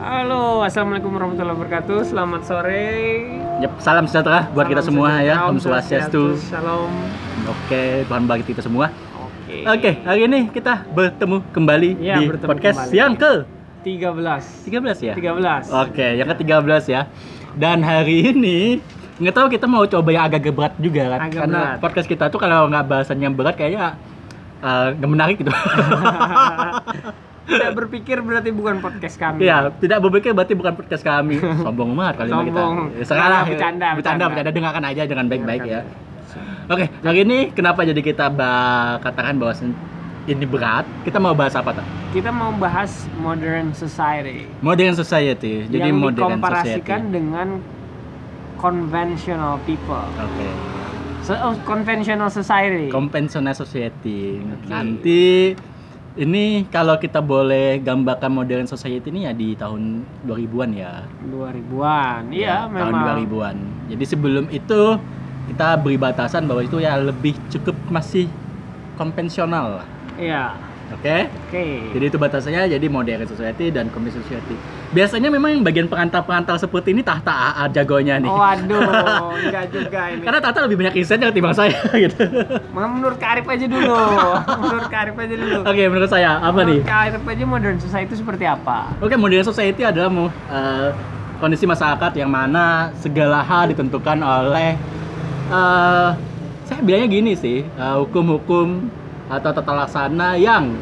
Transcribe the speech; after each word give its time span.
Halo, 0.00 0.64
assalamualaikum 0.64 1.12
warahmatullahi 1.12 1.60
wabarakatuh. 1.60 2.08
Selamat 2.08 2.40
sore. 2.42 2.88
Yep, 3.60 3.72
salam 3.84 4.08
sejahtera 4.08 4.48
buat 4.50 4.64
kita 4.64 4.80
Salam 4.80 4.88
semua 4.88 5.08
sejahtera, 5.12 5.28
ya. 5.36 5.48
Om 5.52 5.56
Swastiastu. 5.60 6.24
Shalom. 6.40 6.88
Oke, 7.44 8.08
Tuhan 8.08 8.24
bagi 8.24 8.44
kita 8.48 8.64
semua. 8.64 8.88
Oke. 9.12 9.56
Oke, 9.68 9.90
hari 10.00 10.20
ini 10.24 10.48
kita 10.48 10.88
bertemu 10.88 11.44
kembali 11.52 11.90
Iya, 12.00 12.16
di 12.16 12.32
bertemu 12.32 12.48
podcast 12.48 12.78
kembali. 12.80 12.96
yang 12.96 13.12
ke 13.12 13.32
13. 13.84 14.64
13 14.64 14.98
ya? 15.04 15.14
13. 15.14 15.68
Oke, 15.68 16.06
yang 16.16 16.28
ke-13 16.32 16.82
ya. 16.88 17.02
Dan 17.52 17.84
hari 17.84 18.32
ini 18.32 18.80
nggak 19.20 19.34
tahu 19.36 19.46
kita 19.52 19.68
mau 19.68 19.84
coba 19.84 20.08
yang 20.08 20.24
agak 20.24 20.48
berat 20.48 20.72
juga 20.80 21.12
kan. 21.12 21.28
Agak 21.28 21.40
Karena 21.44 21.60
berat. 21.60 21.76
podcast 21.76 22.08
kita 22.08 22.32
tuh 22.32 22.40
kalau 22.40 22.72
nggak 22.72 22.88
bahasan 22.88 23.20
yang 23.20 23.36
berat 23.36 23.52
kayaknya 23.52 24.00
eh, 24.64 24.96
nggak 24.96 25.10
menarik 25.12 25.36
gitu. 25.36 25.52
Tidak 27.48 27.72
berpikir 27.72 28.20
berarti 28.20 28.50
bukan 28.52 28.78
podcast 28.84 29.16
kami. 29.16 29.48
Iya, 29.48 29.72
tidak 29.80 29.98
berpikir 30.04 30.30
berarti 30.36 30.54
bukan 30.54 30.74
podcast 30.76 31.02
kami. 31.02 31.40
Sombong 31.40 31.96
banget 31.96 32.14
kali 32.20 32.28
kita. 32.30 32.36
Sombong. 32.36 32.74
Ya, 32.94 33.04
Sekarang 33.08 33.42
Bercanda, 33.48 33.88
bercanda, 33.96 34.24
bercanda, 34.28 34.50
dengarkan 34.52 34.84
aja 34.86 35.02
dengan 35.08 35.26
baik-baik 35.26 35.62
ya. 35.64 35.80
Oke, 36.70 36.86
hari 37.02 37.26
ini 37.26 37.50
kenapa 37.50 37.82
jadi 37.82 37.98
kita 37.98 38.30
katakan 39.02 39.34
bahwa 39.40 39.54
ini 40.30 40.46
berat? 40.46 40.86
Kita 41.02 41.18
mau 41.18 41.34
bahas 41.34 41.58
apa 41.58 41.74
tuh? 41.74 41.86
Kita 42.14 42.30
mau 42.30 42.54
bahas 42.54 43.10
modern 43.18 43.74
society. 43.74 44.46
Modern 44.62 44.94
society. 44.94 45.66
Jadi 45.66 45.90
yang 45.90 45.98
modern 45.98 46.38
dikomparasikan 46.38 47.10
society. 47.10 47.14
dengan 47.14 47.48
conventional 48.60 49.58
people. 49.66 50.06
Oke. 50.20 50.48
So, 51.26 51.36
oh, 51.36 51.54
conventional 51.68 52.30
society. 52.32 52.88
Conventional 52.88 53.52
society. 53.52 54.40
Oke. 54.40 54.66
Nanti 54.70 55.52
ini 56.20 56.68
kalau 56.68 57.00
kita 57.00 57.24
boleh 57.24 57.80
gambarkan 57.80 58.28
modern 58.28 58.68
society 58.68 59.08
ini 59.08 59.24
ya 59.24 59.32
di 59.32 59.56
tahun 59.56 60.04
2000-an 60.28 60.70
ya. 60.76 60.92
2000-an. 61.32 62.28
Iya, 62.28 62.44
Ya, 62.44 62.56
memang. 62.68 62.92
Tahun 62.92 63.24
2000-an. 63.24 63.56
Jadi 63.88 64.04
sebelum 64.04 64.44
itu 64.52 64.80
kita 65.48 65.80
beri 65.80 65.96
batasan 65.96 66.44
bahwa 66.44 66.60
itu 66.60 66.76
ya 66.76 67.00
lebih 67.00 67.32
cukup 67.48 67.72
masih 67.88 68.28
konvensional 69.00 69.80
lah. 69.80 69.88
Iya. 70.20 70.52
Oke? 70.92 71.32
Oke. 71.48 71.66
Jadi 71.96 72.04
itu 72.12 72.18
batasannya 72.20 72.68
jadi 72.68 72.86
modern 72.92 73.24
society 73.24 73.72
dan 73.72 73.88
conventional 73.88 74.28
society. 74.28 74.56
Biasanya 74.90 75.30
memang 75.30 75.54
yang 75.54 75.62
bagian 75.62 75.86
pengantar-pengantar 75.86 76.58
seperti 76.58 76.90
ini 76.90 77.06
tahta 77.06 77.30
AA 77.30 77.70
jagonya 77.70 78.18
nih. 78.18 78.26
Oh, 78.26 78.42
Waduh, 78.42 79.38
enggak 79.46 79.70
juga 79.70 80.10
ini. 80.10 80.26
Karena 80.26 80.38
Tata 80.42 80.66
lebih 80.66 80.82
banyak 80.82 80.94
insightnya 80.98 81.30
ketimbang 81.30 81.54
saya 81.54 81.78
gitu. 82.10 82.26
Menurut 82.74 83.14
Kak 83.22 83.38
Arif 83.38 83.46
aja 83.46 83.66
dulu. 83.70 83.94
Menurut 84.66 84.86
Kak 84.90 85.00
Arif 85.06 85.14
aja 85.14 85.34
dulu. 85.38 85.58
Oke, 85.62 85.82
menurut 85.86 86.10
saya 86.10 86.42
apa 86.42 86.66
nih? 86.66 86.82
Menurut 86.82 86.90
Kak 86.90 87.00
Arif 87.06 87.22
aja 87.22 87.44
modern 87.46 87.78
society 87.78 88.08
itu 88.10 88.16
seperti 88.18 88.44
apa? 88.50 88.90
Oke, 88.98 89.14
modern 89.14 89.46
society 89.46 89.82
adalah 89.86 90.10
eh, 90.26 90.88
kondisi 91.38 91.70
masyarakat 91.70 92.10
yang 92.18 92.30
mana 92.34 92.90
segala 92.98 93.46
hal 93.46 93.70
ditentukan 93.70 94.18
oleh 94.18 94.74
eh 95.50 96.10
saya 96.66 96.80
bilangnya 96.82 97.06
gini 97.10 97.32
sih, 97.38 97.62
eh, 97.62 97.94
hukum-hukum 97.94 98.90
atau 99.30 99.50
tata 99.54 99.70
laksana 99.70 100.34
yang 100.34 100.74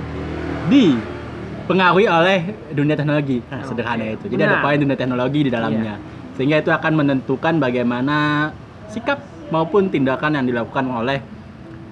dipengaruhi 1.69 2.09
oleh 2.09 2.39
dunia 2.73 2.97
teknologi. 2.97 3.45
Nah, 3.45 3.61
Oke, 3.61 3.69
sederhana 3.69 4.05
itu. 4.09 4.25
Jadi 4.25 4.41
ada 4.41 4.57
benar. 4.57 4.65
poin 4.65 4.77
dunia 4.81 4.97
teknologi 4.97 5.41
di 5.45 5.51
dalamnya. 5.53 5.95
Sehingga 6.41 6.65
itu 6.65 6.73
akan 6.73 6.93
menentukan 6.97 7.61
bagaimana 7.61 8.49
sikap 8.89 9.21
maupun 9.53 9.93
tindakan 9.93 10.41
yang 10.41 10.47
dilakukan 10.49 10.89
oleh 10.89 11.21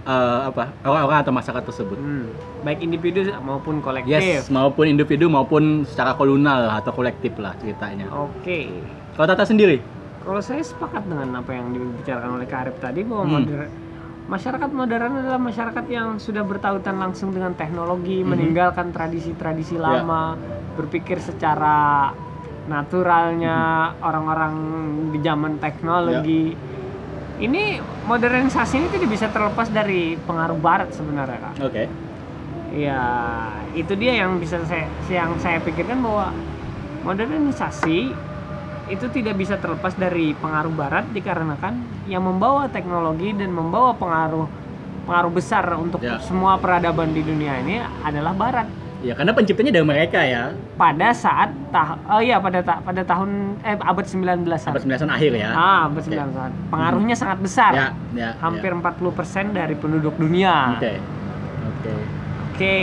eh, 0.08 0.38
apa 0.48 0.72
orang-orang 0.80 1.20
atau 1.20 1.32
masyarakat 1.36 1.64
tersebut. 1.68 1.98
Hmm, 2.00 2.32
baik 2.64 2.80
individu 2.80 3.28
maupun 3.44 3.84
kolektif. 3.84 4.16
Yes, 4.16 4.48
maupun 4.48 4.88
individu 4.88 5.28
maupun 5.28 5.84
secara 5.84 6.16
kolonial 6.16 6.72
atau 6.72 6.96
kolektif 6.96 7.36
lah 7.36 7.52
ceritanya. 7.60 8.08
Oke. 8.16 8.72
Kalau 9.12 9.28
Tata 9.28 9.44
sendiri? 9.44 9.84
Kalau 10.24 10.40
saya 10.40 10.64
sepakat 10.64 11.04
dengan 11.04 11.38
apa 11.38 11.52
yang 11.52 11.70
dibicarakan 11.70 12.40
oleh 12.40 12.46
Kak 12.48 12.60
Arif 12.64 12.76
tadi 12.80 13.04
bahwa 13.04 13.28
Hmm. 13.28 13.68
Masyarakat 14.26 14.70
modern 14.74 15.22
adalah 15.22 15.38
masyarakat 15.38 15.84
yang 15.86 16.18
sudah 16.18 16.42
bertautan 16.42 16.98
langsung 16.98 17.30
dengan 17.30 17.54
teknologi, 17.54 18.22
Mhm. 18.22 18.28
meninggalkan 18.28 18.90
tradisi-tradisi 18.90 19.78
Ya. 19.78 20.02
lama, 20.02 20.34
berpikir 20.74 21.22
secara 21.22 22.10
naturalnya 22.66 23.94
Mhm. 23.94 24.02
orang-orang 24.02 24.54
di 25.14 25.18
zaman 25.22 25.52
teknologi. 25.62 26.52
Ya. 26.52 26.64
Ini 27.36 27.78
modernisasi 28.08 28.74
ini 28.80 28.88
tidak 28.90 29.10
bisa 29.12 29.26
terlepas 29.28 29.68
dari 29.68 30.16
pengaruh 30.16 30.56
barat 30.58 30.90
sebenarnya, 30.90 31.52
Kak. 31.52 31.54
Oke. 31.68 31.84
Ya, 32.74 33.04
itu 33.78 33.92
dia 33.94 34.24
yang 34.24 34.40
bisa 34.42 34.58
saya 34.66 34.88
yang 35.06 35.36
saya 35.38 35.60
pikirkan 35.62 36.02
bahwa 36.02 36.32
modernisasi 37.06 38.10
itu 38.86 39.06
tidak 39.10 39.34
bisa 39.34 39.58
terlepas 39.58 39.92
dari 39.92 40.30
pengaruh 40.32 40.70
barat 40.70 41.04
dikarenakan 41.10 41.74
yang 42.06 42.22
membawa 42.22 42.70
teknologi 42.70 43.34
dan 43.34 43.50
membawa 43.50 43.90
pengaruh 43.92 44.46
pengaruh 45.02 45.30
besar 45.30 45.62
untuk 45.74 46.02
Ya. 46.02 46.18
semua 46.18 46.58
peradaban 46.58 47.10
di 47.10 47.22
dunia 47.22 47.58
ini 47.58 47.78
adalah 48.02 48.34
barat. 48.34 48.66
Ya 49.04 49.14
karena 49.14 49.30
penciptanya 49.30 49.70
dari 49.70 49.86
mereka 49.86 50.18
ya. 50.18 50.50
Pada 50.74 51.14
saat 51.14 51.52
tah 51.70 51.94
oh 52.08 52.18
iya 52.18 52.42
pada 52.42 52.58
ta- 52.58 52.80
pada 52.80 53.02
tahun 53.02 53.54
eh 53.62 53.76
abad 53.76 54.02
19 54.02 54.42
Abad 54.66 54.82
19 54.82 55.06
akhir 55.06 55.32
ya. 55.36 55.50
Ah, 55.52 55.80
abad 55.86 56.02
Oke. 56.02 56.10
19 56.10 56.50
Pengaruhnya 56.72 57.14
sangat 57.14 57.38
besar. 57.38 57.72
Ya, 57.72 57.88
ya. 58.16 58.30
Hampir 58.40 58.70
ya. 58.70 58.78
40% 58.82 59.54
dari 59.54 59.74
penduduk 59.74 60.16
dunia. 60.16 60.74
Oke. 60.74 60.98
Oke. 61.66 61.92
Oke, 62.50 62.78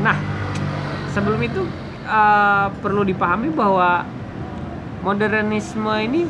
nah 0.00 0.14
sebelum 1.10 1.42
itu 1.42 1.66
eh, 2.06 2.66
perlu 2.78 3.02
dipahami 3.02 3.50
bahwa 3.50 4.06
modernisme 5.00 5.92
ini 6.00 6.22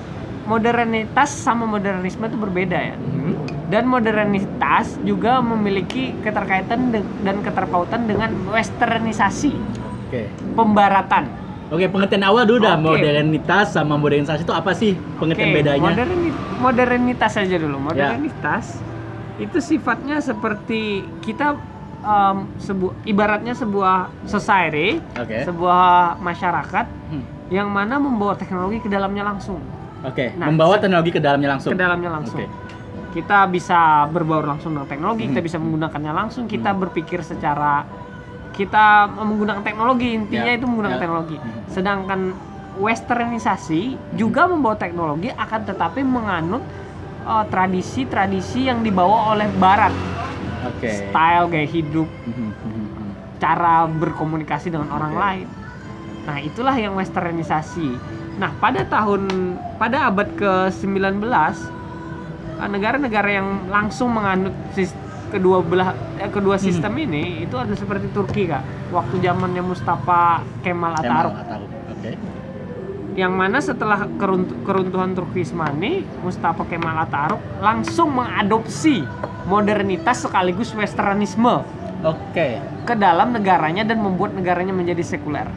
modernitas 0.47 1.31
sama 1.31 1.69
modernisme 1.69 2.27
itu 2.27 2.39
berbeda 2.39 2.79
ya. 2.79 2.97
Mhm. 2.97 3.33
Dan 3.71 3.87
modernitas 3.87 4.99
juga 4.99 5.39
memiliki 5.39 6.11
keterkaitan 6.19 6.91
de- 6.91 7.07
dan 7.23 7.39
keterpautan 7.39 8.03
dengan 8.03 8.35
westernisasi, 8.51 9.53
Oke. 10.11 10.27
pembaratan. 10.59 11.31
Oke, 11.71 11.87
pengertian 11.87 12.27
awal 12.27 12.51
dulu 12.51 12.67
dah 12.67 12.75
Oke. 12.75 12.83
modernitas 12.83 13.71
sama 13.71 13.95
modernisasi 13.95 14.43
itu 14.43 14.51
apa 14.51 14.75
sih 14.75 14.99
pengertian 15.23 15.55
Oke, 15.55 15.59
bedanya? 15.63 15.87
moderni- 15.87 16.35
modernitas 16.59 17.31
saja 17.39 17.55
dulu. 17.55 17.79
Ya. 17.79 18.19
Modernitas 18.19 18.83
itu 19.39 19.63
sifatnya 19.63 20.19
seperti 20.19 21.07
kita 21.23 21.55
em, 22.01 22.51
sebu- 22.59 22.97
ibaratnya 23.07 23.55
sebuah 23.55 24.11
society, 24.27 24.99
Oke. 25.15 25.47
sebuah 25.47 26.19
masyarakat 26.19 26.87
Hmm. 27.07 27.40
Yang 27.51 27.67
mana 27.69 27.99
membawa 27.99 28.39
teknologi 28.39 28.79
ke 28.79 28.89
dalamnya 28.89 29.27
langsung, 29.27 29.59
Oke, 30.01 30.33
Nah, 30.33 30.49
membawa 30.49 30.81
teknologi 30.81 31.13
ke 31.13 31.21
dalamnya 31.21 31.53
langsung. 31.53 31.77
ke 31.77 31.79
dalamnya 31.79 32.09
langsung. 32.09 32.41
Oke. 32.41 32.49
Kita 33.11 33.45
bisa 33.51 34.07
berbaur 34.09 34.47
langsung 34.49 34.73
dengan 34.73 34.89
teknologi, 34.89 35.29
kita 35.29 35.43
Hmm. 35.43 35.49
bisa 35.51 35.59
menggunakannya 35.61 36.13
langsung, 36.15 36.49
kita 36.49 36.73
Hmm. 36.73 36.81
berpikir 36.81 37.21
secara 37.21 37.85
kita 38.55 39.11
menggunakan 39.13 39.61
teknologi 39.61 40.15
intinya 40.15 40.47
Ya, 40.47 40.57
itu 40.57 40.65
menggunakan 40.65 40.97
ya. 40.97 41.03
teknologi. 41.03 41.37
Hmm. 41.37 41.69
Sedangkan 41.69 42.21
westernisasi 42.81 44.15
juga 44.15 44.49
membawa 44.49 44.79
teknologi 44.79 45.29
akan 45.29 45.61
tetapi 45.69 46.01
menganut 46.01 46.63
uh, 47.21 47.45
tradisi-tradisi 47.53 48.73
yang 48.73 48.81
dibawa 48.81 49.37
oleh 49.37 49.53
barat. 49.61 49.93
Oke. 50.65 50.89
Style 50.89 51.47
gaya 51.53 51.69
hidup, 51.69 52.09
mhm, 52.25 52.49
mhm. 52.49 53.09
cara 53.37 53.85
berkomunikasi 53.85 54.73
dengan 54.73 54.89
orang 54.93 55.13
Oke. 55.13 55.21
lain. 55.21 55.47
Nah, 56.21 56.37
itulah 56.39 56.75
yang 56.75 56.93
westernisasi. 56.95 57.97
Nah, 58.37 58.53
pada 58.57 58.85
tahun 58.85 59.29
pada 59.77 60.09
abad 60.09 60.29
ke-19 60.35 61.21
eh, 62.57 62.69
negara-negara 62.69 63.29
yang 63.31 63.49
langsung 63.67 64.13
menganut 64.13 64.53
kedua 65.31 65.63
belah 65.63 65.91
eh, 66.17 66.29
kedua 66.29 66.57
Hmm. 66.57 66.65
sistem 66.65 66.93
ini 66.99 67.45
itu 67.45 67.55
adalah 67.55 67.77
seperti 67.77 68.11
Turki, 68.11 68.47
Kak. 68.47 68.63
Waktu 68.91 69.21
zamannya 69.21 69.63
Mustafa 69.63 70.43
Kemal 70.61 70.95
Atatürk. 70.95 71.35
Oke. 71.91 72.13
yang 73.11 73.35
mana 73.35 73.59
setelah 73.59 74.07
keruntu- 74.17 74.55
keruntuhan 74.63 75.13
Turkismani, 75.13 76.07
Mustafa 76.23 76.63
Kemal 76.65 76.95
Atatürk 77.01 77.43
langsung 77.59 78.15
mengadopsi 78.15 79.03
modernitas 79.45 80.23
sekaligus 80.23 80.71
westernisme 80.73 81.67
Oke. 82.01 82.63
ke 82.81 82.95
dalam 82.95 83.35
negaranya 83.35 83.83
dan 83.83 83.99
membuat 83.99 84.33
negaranya 84.33 84.71
menjadi 84.71 85.03
sekuler. 85.03 85.51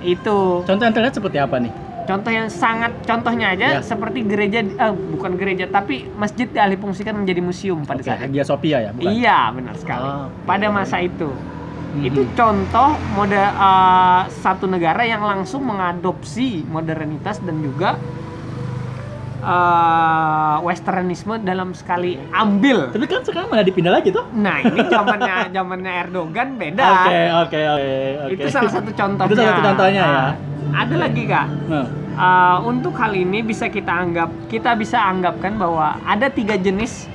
Itu 0.00 0.62
Contoh 0.62 0.84
yang 0.84 0.94
terlihat 0.94 1.14
seperti 1.14 1.38
apa 1.38 1.58
nih? 1.58 1.72
contoh 2.08 2.32
yang 2.32 2.48
sangat 2.48 3.04
contohnya 3.04 3.52
aja 3.52 3.68
Ya. 3.68 3.80
seperti 3.84 4.24
gereja 4.24 4.64
eh, 4.64 4.92
bukan 5.12 5.36
gereja 5.36 5.68
tapi 5.68 6.08
masjid 6.16 6.48
dialihfungsikan 6.48 7.12
menjadi 7.12 7.44
museum 7.44 7.84
pada 7.84 8.00
Oke, 8.00 8.08
saat. 8.08 8.24
Hagia 8.24 8.44
Sophia 8.48 8.80
ya, 8.80 8.90
bukan? 8.96 9.12
Iya, 9.12 9.52
benar 9.52 9.76
sekali. 9.76 10.08
Oh. 10.08 10.32
Pada 10.48 10.72
masa 10.72 11.04
itu. 11.04 11.28
Mhm. 11.28 12.04
Itu 12.08 12.20
contoh 12.32 12.96
mode 13.12 13.36
eh, 13.36 14.22
satu 14.40 14.64
negara 14.64 15.04
yang 15.04 15.20
langsung 15.20 15.68
mengadopsi 15.68 16.64
modernitas 16.64 17.44
dan 17.44 17.60
juga 17.60 18.00
eh, 19.40 20.56
westernisme 20.60 21.38
dalam 21.40 21.72
sekali 21.72 22.18
ambil. 22.30 22.90
Tapi 22.90 23.04
kan 23.04 23.22
sekarang 23.22 23.48
malah 23.48 23.62
dipindah 23.62 23.92
lagi 23.92 24.10
tuh. 24.10 24.26
Nah 24.32 24.60
ini 24.60 24.80
zamannya 24.84 25.36
zamannya 25.56 25.92
Erdogan 26.02 26.48
beda. 26.54 26.84
Oke, 26.84 27.18
oke, 27.38 27.60
oke, 27.68 27.92
oke. 28.20 28.32
Itu 28.34 28.46
salah 28.48 28.72
satu 28.72 28.90
contohnya. 28.90 29.28
Itu 29.28 29.34
salah 29.34 29.50
satu 29.50 29.62
contohnya 29.64 30.02
ya. 30.02 30.10
Nah, 30.10 30.32
Ada 30.78 30.94
lagi 30.96 31.22
kak. 31.24 31.46
Nah, 31.66 31.86
Uh, 32.18 32.58
untuk 32.66 32.98
hal 32.98 33.14
ini 33.14 33.46
bisa 33.46 33.70
kita 33.70 33.94
anggap 33.94 34.26
kita 34.50 34.74
bisa 34.74 34.98
anggapkan 34.98 35.54
bahwa 35.54 36.02
ada 36.02 36.26
tiga 36.26 36.58
jenis 36.58 37.06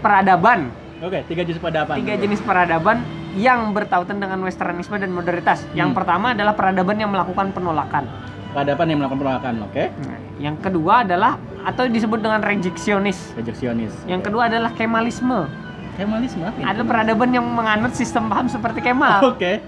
peradaban 0.00 0.72
Oke, 0.98 1.20
tiga 1.26 1.42
jenis 1.42 1.60
peradaban. 1.60 2.00
tiga 2.00 2.14
jenis 2.16 2.40
peradaban 2.40 3.04
yang 3.34 3.72
bertautan 3.72 4.16
dengan 4.16 4.40
westernisme 4.40 4.96
dan 4.96 5.10
modernitas 5.10 5.68
yang 5.72 5.92
Hmm. 5.92 5.98
pertama 5.98 6.32
adalah 6.32 6.54
peradaban 6.54 6.96
yang 6.96 7.10
melakukan 7.10 7.52
penolakan 7.52 8.08
Peradaban 8.52 8.84
yang 8.84 8.98
melakukan 9.00 9.18
penolakan, 9.18 9.54
oke? 9.64 9.84
Nah, 10.04 10.18
yang 10.36 10.56
kedua 10.58 11.02
adalah 11.02 11.36
atau 11.62 11.86
disebut 11.86 12.18
dengan 12.18 12.42
rejeksionis 12.42 13.32
Rejeksionis. 13.32 13.94
yang 14.04 14.18
kedua 14.18 14.50
adalah 14.50 14.74
kemalisme 14.74 15.46
Kemalisme 15.94 16.42
apa 16.42 16.58
ada 16.58 16.82
peradaban 16.82 17.30
yang 17.30 17.46
menganut 17.46 17.94
sistem 17.94 18.26
paham 18.26 18.50
seperti 18.50 18.82
kemal 18.82 19.22
Oke. 19.30 19.62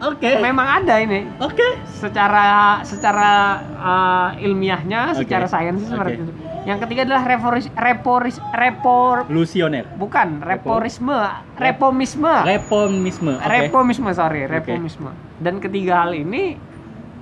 Oke. 0.00 0.40
memang 0.40 0.80
ada 0.80 0.96
ini 0.96 1.28
Oke. 1.38 1.76
secara 1.92 2.80
secara 2.82 3.30
uh, 3.76 4.30
ilmiahnya 4.36 5.12
Oke. 5.12 5.22
secara 5.22 5.44
sains 5.46 5.84
seperti 5.84 6.16
Oke. 6.16 6.24
itu 6.24 6.32
yang 6.62 6.78
ketiga 6.78 7.02
adalah 7.04 7.26
reporis, 7.26 7.66
reporis, 7.74 8.36
repor 8.50 9.26
Lusioner. 9.28 9.84
bukan 9.92 10.40
reporisme 10.40 11.12
repomisme 11.54 12.32
Reformisme. 12.40 13.34
Oke. 13.36 13.50
repomisme 13.52 14.08
sorry 14.10 14.46
repomisme 14.46 15.10
dan 15.38 15.60
ketiga 15.60 16.02
hal 16.02 16.16
ini 16.16 16.56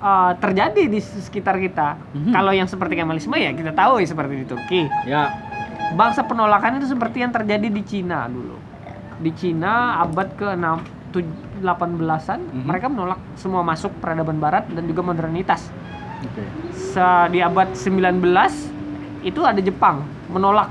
uh, 0.00 0.32
terjadi 0.35 0.82
di 0.87 0.99
sekitar 0.99 1.56
kita 1.56 1.97
Mhm. 2.11 2.32
kalau 2.32 2.50
yang 2.50 2.67
seperti 2.67 2.94
kemalisme 2.94 3.35
ya 3.35 3.52
kita 3.52 3.70
tahu 3.70 4.00
ya 4.00 4.06
seperti 4.06 4.35
di 4.35 4.47
Turki 4.47 4.82
Ya. 5.05 5.31
bangsa 5.93 6.23
penolakan 6.23 6.76
itu 6.76 6.88
seperti 6.88 7.20
yang 7.20 7.31
terjadi 7.31 7.67
di 7.67 7.82
Cina 7.82 8.26
dulu 8.26 8.56
di 9.17 9.31
Cina 9.32 10.00
abad 10.00 10.29
ke 10.32 10.49
6 10.49 10.81
18-an 11.61 12.41
Mhm. 12.41 12.64
mereka 12.64 12.87
menolak 12.87 13.20
semua 13.35 13.61
masuk 13.61 13.93
peradaban 13.99 14.38
barat 14.38 14.64
dan 14.67 14.85
juga 14.85 15.02
modernitas 15.02 15.69
Oke. 16.23 16.44
Se- 16.73 17.29
di 17.29 17.41
abad 17.41 17.73
19 17.73 18.70
itu 19.20 19.41
ada 19.41 19.58
Jepang 19.58 20.00
menolak 20.26 20.69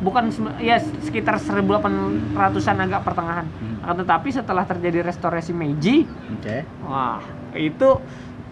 bukan 0.00 0.26
ya 0.58 0.82
sekitar 1.00 1.38
1800-an 1.38 2.76
agak 2.80 3.00
pertengahan 3.02 3.46
Hmm. 3.46 3.94
tetapi 3.94 4.28
setelah 4.30 4.64
terjadi 4.64 5.04
restorasi 5.04 5.52
Meiji 5.52 6.08
Oke. 6.32 6.66
wah 6.82 7.22
itu 7.52 8.00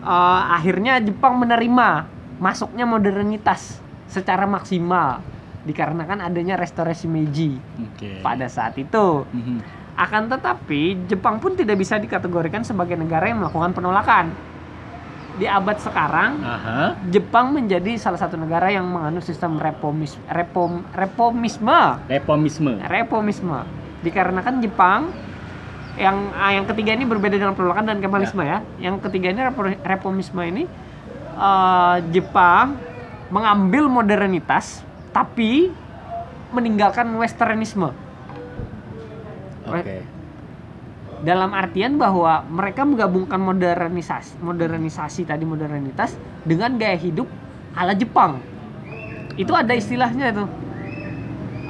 eh, 0.01 0.43
akhirnya 0.51 0.99
Jepang 0.99 1.37
menerima 1.37 1.89
masuknya 2.37 2.85
modernitas 2.85 3.79
secara 4.07 4.45
maksimal 4.45 5.21
dikarenakan 5.63 6.25
adanya 6.25 6.57
restorasi 6.57 7.05
Meiji 7.05 7.61
Oke. 7.79 8.25
pada 8.25 8.49
saat 8.49 8.75
itu 8.75 9.29
Mhm. 9.29 9.61
akan 9.93 10.23
tetapi 10.27 11.05
Jepang 11.07 11.37
pun 11.37 11.53
tidak 11.53 11.77
bisa 11.77 12.01
dikategorikan 12.01 12.65
sebagai 12.65 12.97
negara 12.97 13.29
yang 13.29 13.45
melakukan 13.45 13.77
penolakan 13.77 14.33
di 15.37 15.45
abad 15.45 15.77
sekarang 15.77 16.41
Aha. 16.41 16.97
Jepang 17.09 17.53
menjadi 17.53 17.97
salah 17.97 18.17
satu 18.17 18.37
negara 18.37 18.69
yang 18.69 18.85
menganut 18.85 19.21
sistem 19.21 19.57
repomis, 19.57 20.17
repom, 20.27 20.81
repomisme, 20.93 22.01
Reformisme. 22.09 22.81
repomisme. 22.83 23.61
Dikarenakan 24.01 24.65
Jepang 24.65 25.01
yang 25.99 26.31
ah, 26.37 26.53
yang 26.55 26.67
ketiga 26.69 26.95
ini 26.95 27.05
berbeda 27.09 27.35
dengan 27.35 27.57
penolakan 27.57 27.91
dan 27.91 27.99
kemalisme 27.99 28.43
ya. 28.45 28.63
Yang 28.79 29.09
ketiga 29.09 29.35
ini 29.35 29.41
repomisme 29.83 30.43
ini 30.45 30.65
eh, 31.35 31.97
Jepang 32.15 32.79
mengambil 33.31 33.87
modernitas 33.87 34.83
tapi 35.11 35.71
meninggalkan 36.51 37.07
westernisme. 37.19 37.95
Oke. 39.71 40.03
Dalam 41.21 41.53
artian 41.53 42.01
bahwa 42.01 42.43
mereka 42.49 42.83
menggabungkan 42.83 43.37
modernisasi, 43.39 44.41
modernisasi 44.41 45.29
tadi 45.29 45.45
modernitas 45.45 46.17
dengan 46.43 46.75
gaya 46.81 46.97
hidup 46.97 47.29
ala 47.77 47.93
Jepang. 47.93 48.41
Itu 49.37 49.53
ada 49.53 49.77
istilahnya 49.77 50.33
itu. 50.33 50.45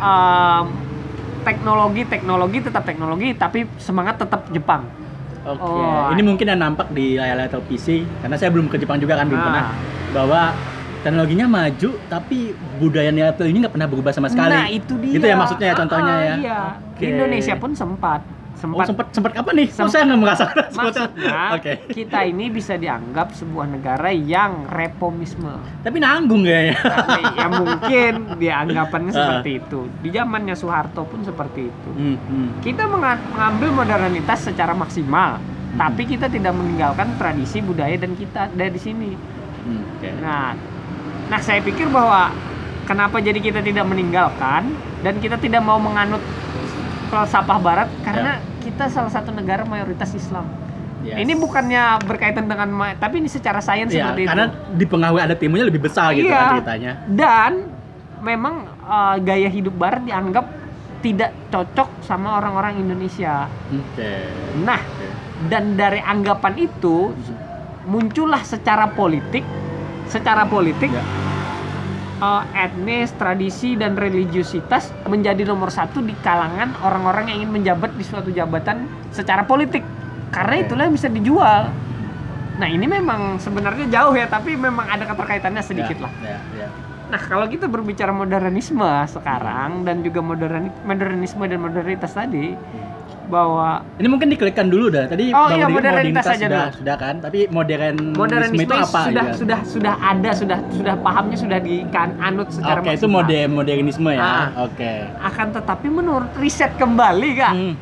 Em, 0.00 0.66
teknologi 1.42 2.02
teknologi 2.06 2.58
tetap 2.60 2.82
teknologi 2.84 3.34
tapi 3.34 3.66
semangat 3.80 4.20
tetap 4.20 4.46
Jepang. 4.52 4.84
Oke. 5.40 5.64
Oh. 5.64 6.12
Ini 6.12 6.20
mungkin 6.20 6.46
yang 6.52 6.60
nampak 6.60 6.92
di 6.92 7.16
layar 7.16 7.48
televisi 7.48 8.04
karena 8.20 8.36
saya 8.36 8.52
belum 8.52 8.68
ke 8.68 8.76
Jepang 8.76 9.00
juga 9.00 9.16
kan 9.16 9.26
belum 9.28 9.40
Ah. 9.40 9.46
pernah 9.48 9.66
bahwa 10.12 10.42
teknologinya 11.00 11.46
maju 11.48 11.90
tapi 12.12 12.52
budaya 12.76 13.08
Neapel 13.08 13.48
ini 13.48 13.64
nggak 13.64 13.72
pernah 13.72 13.88
berubah 13.88 14.12
sama 14.12 14.28
sekali. 14.28 14.52
Nah 14.52 14.68
itu 14.68 14.92
dia. 15.00 15.16
Itu 15.16 15.24
ya 15.24 15.36
maksudnya 15.36 15.66
ya 15.72 15.74
contohnya 15.76 16.12
ah, 16.12 16.20
ya. 16.20 16.34
Iya. 16.36 16.60
Di 17.00 17.04
Oke. 17.04 17.12
Indonesia 17.16 17.54
pun 17.56 17.70
sempat 17.72 18.20
Oh, 18.60 18.62
sempat 18.62 18.86
sempat 18.86 19.06
sempat 19.10 19.32
apa 19.34 19.50
nih? 19.50 19.68
Sempat. 19.68 19.88
saya 19.90 20.02
nggak 20.04 20.20
merasakan 20.20 20.64
maksudnya 20.76 21.40
Oke. 21.56 21.72
kita 21.88 22.18
ini 22.22 22.44
bisa 22.46 22.76
dianggap 22.76 23.32
sebuah 23.32 23.66
negara 23.66 24.10
yang 24.10 24.68
repomisme. 24.68 25.48
Tapi 25.80 25.96
nanggung 25.96 26.44
kayaknya. 26.44 26.76
Tapi 26.76 27.20
ya 27.34 27.46
mungkin 27.56 28.12
dia 28.36 28.54
anggapannya 28.60 29.10
Ah. 29.10 29.16
seperti 29.16 29.50
itu. 29.58 29.80
Di 29.98 30.10
zamannya 30.10 30.52
Soeharto 30.52 31.02
pun 31.02 31.20
seperti 31.20 31.66
itu. 31.66 31.90
Hmm, 31.90 32.16
hmm. 32.18 32.48
Kita 32.60 32.84
menga- 32.84 33.24
mengambil 33.26 33.68
modernitas 33.74 34.44
secara 34.44 34.70
maksimal, 34.70 35.40
Hmm. 35.40 35.78
tapi 35.78 36.04
kita 36.04 36.26
tidak 36.26 36.52
meninggalkan 36.52 37.16
tradisi 37.16 37.58
budaya 37.58 37.96
dan 37.96 38.12
kita 38.12 38.50
dari 38.50 38.76
sini. 38.76 39.16
Hmm, 39.60 39.82
Oke. 39.90 40.08
Nah, 40.18 40.52
nah 41.26 41.40
saya 41.40 41.60
pikir 41.60 41.88
bahwa 41.88 42.28
kenapa 42.84 43.18
jadi 43.18 43.38
kita 43.38 43.60
tidak 43.60 43.84
meninggalkan 43.84 44.68
dan 45.00 45.14
kita 45.16 45.36
tidak 45.36 45.60
mau 45.60 45.76
menganut 45.76 46.20
falsafah 47.06 47.58
Barat 47.58 47.88
karena 48.00 48.38
kita 48.60 48.86
salah 48.86 49.08
satu 49.08 49.32
negara 49.32 49.64
mayoritas 49.64 50.12
Islam. 50.12 50.44
Yes. 51.00 51.16
Ini 51.16 51.32
bukannya 51.32 52.04
berkaitan 52.04 52.44
dengan 52.44 52.68
tapi 53.00 53.24
ini 53.24 53.28
secara 53.28 53.64
sains 53.64 53.88
Iya, 53.88 54.12
seperti 54.12 54.28
karena 54.28 54.46
itu. 54.52 54.76
di 54.76 54.84
pengaruh 54.84 55.16
ada 55.18 55.32
timurnya 55.32 55.64
lebih 55.64 55.80
besar 55.80 56.12
gitu 56.12 56.28
Iya. 56.28 56.36
kan 56.36 56.46
ceritanya. 56.60 56.92
Dan 57.08 57.52
memang 58.20 58.54
uh, 58.84 59.16
gaya 59.16 59.48
hidup 59.48 59.72
Barat 59.80 60.04
dianggap 60.04 60.44
tidak 61.00 61.32
cocok 61.48 62.04
sama 62.04 62.36
orang-orang 62.36 62.76
Indonesia. 62.76 63.48
Oke. 63.72 64.28
Nah, 64.60 64.76
Oke. 64.76 65.08
dan 65.48 65.72
dari 65.72 66.04
anggapan 66.04 66.60
itu 66.60 67.16
muncullah 67.88 68.44
secara 68.44 68.92
politik, 68.92 69.42
secara 70.04 70.44
politik 70.44 70.92
Ya. 70.92 71.00
Uh, 72.20 72.44
etnis, 72.54 73.10
tradisi 73.16 73.74
dan 73.74 73.96
religiusitas 73.96 74.92
menjadi 75.08 75.48
nomor 75.48 75.72
satu 75.72 76.04
di 76.04 76.14
kalangan 76.20 76.76
orang-orang 76.84 77.32
yang 77.32 77.44
ingin 77.44 77.52
menjabat 77.60 77.96
di 77.96 78.04
suatu 78.04 78.30
jabatan 78.30 78.86
secara 79.10 79.42
politik. 79.48 79.82
Karena 80.30 80.62
itulah 80.62 80.86
yang 80.86 80.94
bisa 80.94 81.10
dijual. 81.10 81.72
Nah 82.60 82.68
ini 82.68 82.86
memang 82.86 83.40
sebenarnya 83.40 83.88
jauh 83.88 84.14
ya, 84.14 84.28
tapi 84.30 84.54
memang 84.54 84.86
ada 84.86 85.08
keterkaitannya 85.08 85.64
sedikit 85.64 85.96
Ya, 85.98 86.04
lah. 86.06 86.12
Ya, 86.22 86.38
ya. 86.54 86.68
Nah 87.10 87.18
kalau 87.18 87.50
kita 87.50 87.66
berbicara 87.66 88.14
modernisme 88.14 88.86
sekarang 89.10 89.82
dan 89.82 90.06
juga 90.06 90.22
moderni 90.22 90.70
modernisme 90.86 91.42
dan 91.50 91.58
modernitas 91.58 92.14
tadi, 92.14 92.54
bahwa 93.30 93.86
Ini 93.94 94.06
mungkin 94.06 94.28
diklikkan 94.28 94.66
dulu 94.66 94.90
dah. 94.90 95.06
Tadi 95.06 95.30
Oh, 95.30 95.46
iya, 95.48 95.64
modernitas 95.64 96.26
aja 96.26 96.36
sudah, 96.42 96.64
dulu. 96.66 96.76
sudah 96.76 96.96
kan. 96.96 97.14
Tapi 97.18 97.38
modernisme, 97.48 98.12
modernisme 98.12 98.60
itu 98.60 98.74
apa? 98.74 99.00
sudah 99.06 99.24
ya? 99.24 99.32
sudah 99.32 99.58
sudah 99.64 99.94
ada 99.96 100.30
sudah 100.34 100.58
sudah 100.68 100.94
pahamnya 100.98 101.38
sudah 101.38 101.58
dianut 101.58 102.48
secara 102.50 102.78
Oke, 102.80 102.90
itu 102.90 103.06
maksimal. 103.06 103.22
mode 103.22 103.38
modernisme 103.48 104.10
ya. 104.10 104.20
Ah. 104.20 104.46
Oke. 104.60 104.92
akan 105.22 105.46
tetapi 105.52 105.86
menurut 105.88 106.30
riset 106.36 106.74
kembali 106.74 107.28
kak 107.32 107.52
Hmm, 107.52 107.74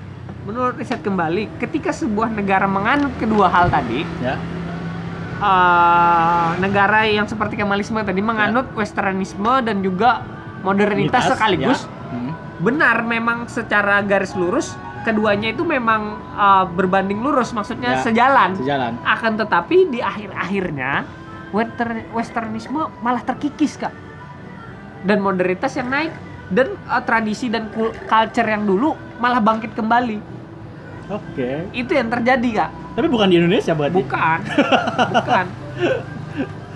menurut 0.45 0.75
riset 0.77 1.01
kembali 1.01 1.49
ketika 1.59 1.91
sebuah 1.91 2.29
negara 2.31 2.67
menganut 2.67 3.17
kedua 3.17 3.49
hal 3.49 3.69
tadi 3.69 4.05
ya. 4.21 4.37
eh, 5.39 6.49
negara 6.59 7.05
yang 7.05 7.25
seperti 7.25 7.55
kemalisme 7.55 7.99
tadi 7.99 8.21
menganut 8.21 8.69
westernisme 8.73 9.63
dan 9.63 9.81
juga 9.81 10.23
modernitas 10.61 11.23
Unitas, 11.23 11.31
sekaligus 11.31 11.81
ya. 11.81 12.11
Hmm. 12.11 12.33
benar 12.59 12.97
memang 13.03 13.47
secara 13.47 14.03
garis 14.03 14.35
lurus 14.35 14.75
keduanya 15.01 15.49
itu 15.49 15.63
memang 15.63 16.03
eh, 16.33 16.65
berbanding 16.69 17.19
lurus 17.19 17.51
maksudnya 17.51 17.95
Ya. 17.95 18.03
sejalan 18.03 18.55
Sejalan. 18.55 18.93
akan 19.03 19.33
tetapi 19.37 19.89
di 19.89 20.01
akhir-akhirnya 20.01 21.05
wester- 21.51 22.07
westernisme 22.11 22.77
malah 22.99 23.21
terkikis 23.21 23.77
kak 23.77 23.95
dan 25.01 25.19
modernitas 25.19 25.75
yang 25.75 25.89
naik 25.89 26.13
dan 26.49 26.69
eh, 26.75 27.03
tradisi 27.03 27.47
dan 27.47 27.69
culture 28.05 28.47
yang 28.47 28.63
dulu 28.63 28.93
malah 29.17 29.39
bangkit 29.39 29.73
kembali 29.73 30.19
Oke. 31.09 31.67
itu 31.73 31.91
yang 31.91 32.09
terjadi 32.09 32.51
kak 32.59 32.71
Tapi 32.95 33.07
bukan 33.07 33.27
di 33.27 33.37
Indonesia 33.37 33.73
berarti. 33.73 33.95
bukan 33.97 34.39
bukan 35.15 35.45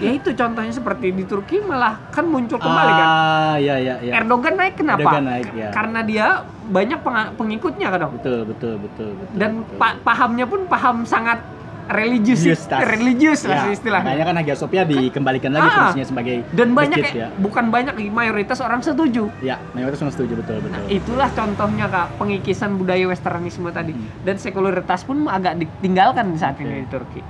ya 0.02 0.10
itu 0.12 0.30
contohnya 0.32 0.72
seperti 0.72 1.06
di 1.10 1.22
Turki 1.22 1.56
malah 1.60 1.94
kan 2.08 2.24
muncul 2.24 2.58
kembali 2.58 2.92
kan 2.92 3.06
Ah, 3.06 3.54
iya 3.56 3.78
iya 3.78 3.94
iya. 4.00 4.12
Erdogan 4.14 4.54
naik 4.54 4.74
kenapa 4.74 5.00
Erdogan 5.00 5.24
naik, 5.24 5.46
ya. 5.52 5.68
karena 5.70 6.00
dia 6.02 6.26
banyak 6.64 6.98
pengikutnya 7.32 7.86
kan 7.88 7.98
dong 8.00 8.12
Betul, 8.18 8.40
betul, 8.44 8.74
betul, 8.78 9.10
betul. 9.14 9.34
dan 9.34 9.50
betul. 9.60 9.78
pa- 9.78 9.98
pahamnya 10.02 10.44
pun 10.44 10.66
paham 10.66 11.02
sangat 11.04 11.38
religius 11.84 12.46
religius 12.80 13.42
lah 13.50 13.66
Ya, 13.66 13.74
istilahnya 13.74 14.06
Makanya 14.08 14.24
kan 14.24 14.36
Hagia 14.38 14.56
Sophia 14.56 14.82
dikembalikan 14.82 15.50
lagi 15.50 15.66
Ah. 15.66 15.74
fungsinya 15.82 16.06
sebagai 16.08 16.36
dan 16.50 16.68
banyak 16.72 16.94
masjid 16.96 17.14
ya, 17.16 17.22
ya. 17.22 17.28
bukan 17.36 17.64
banyak 17.68 17.94
mayoritas 18.08 18.58
orang 18.58 18.80
setuju 18.80 19.28
Ya, 19.38 19.58
mayoritas 19.72 19.98
semua 19.98 20.10
setuju 20.10 20.34
betul 20.36 20.58
betul. 20.60 20.78
Nah, 20.78 20.88
itulah 20.88 21.28
contohnya 21.30 21.86
kak 21.86 22.16
pengikisan 22.16 22.74
budaya 22.74 23.04
westernisme 23.04 23.68
tadi 23.68 23.92
Hmm. 23.92 24.08
dan 24.22 24.34
sekularitas 24.36 25.02
pun 25.02 25.26
agak 25.26 25.58
ditinggalkan 25.58 26.32
saat 26.34 26.54
Oke. 26.54 26.64
ini 26.64 26.80
di 26.80 26.88
Turki. 26.88 27.20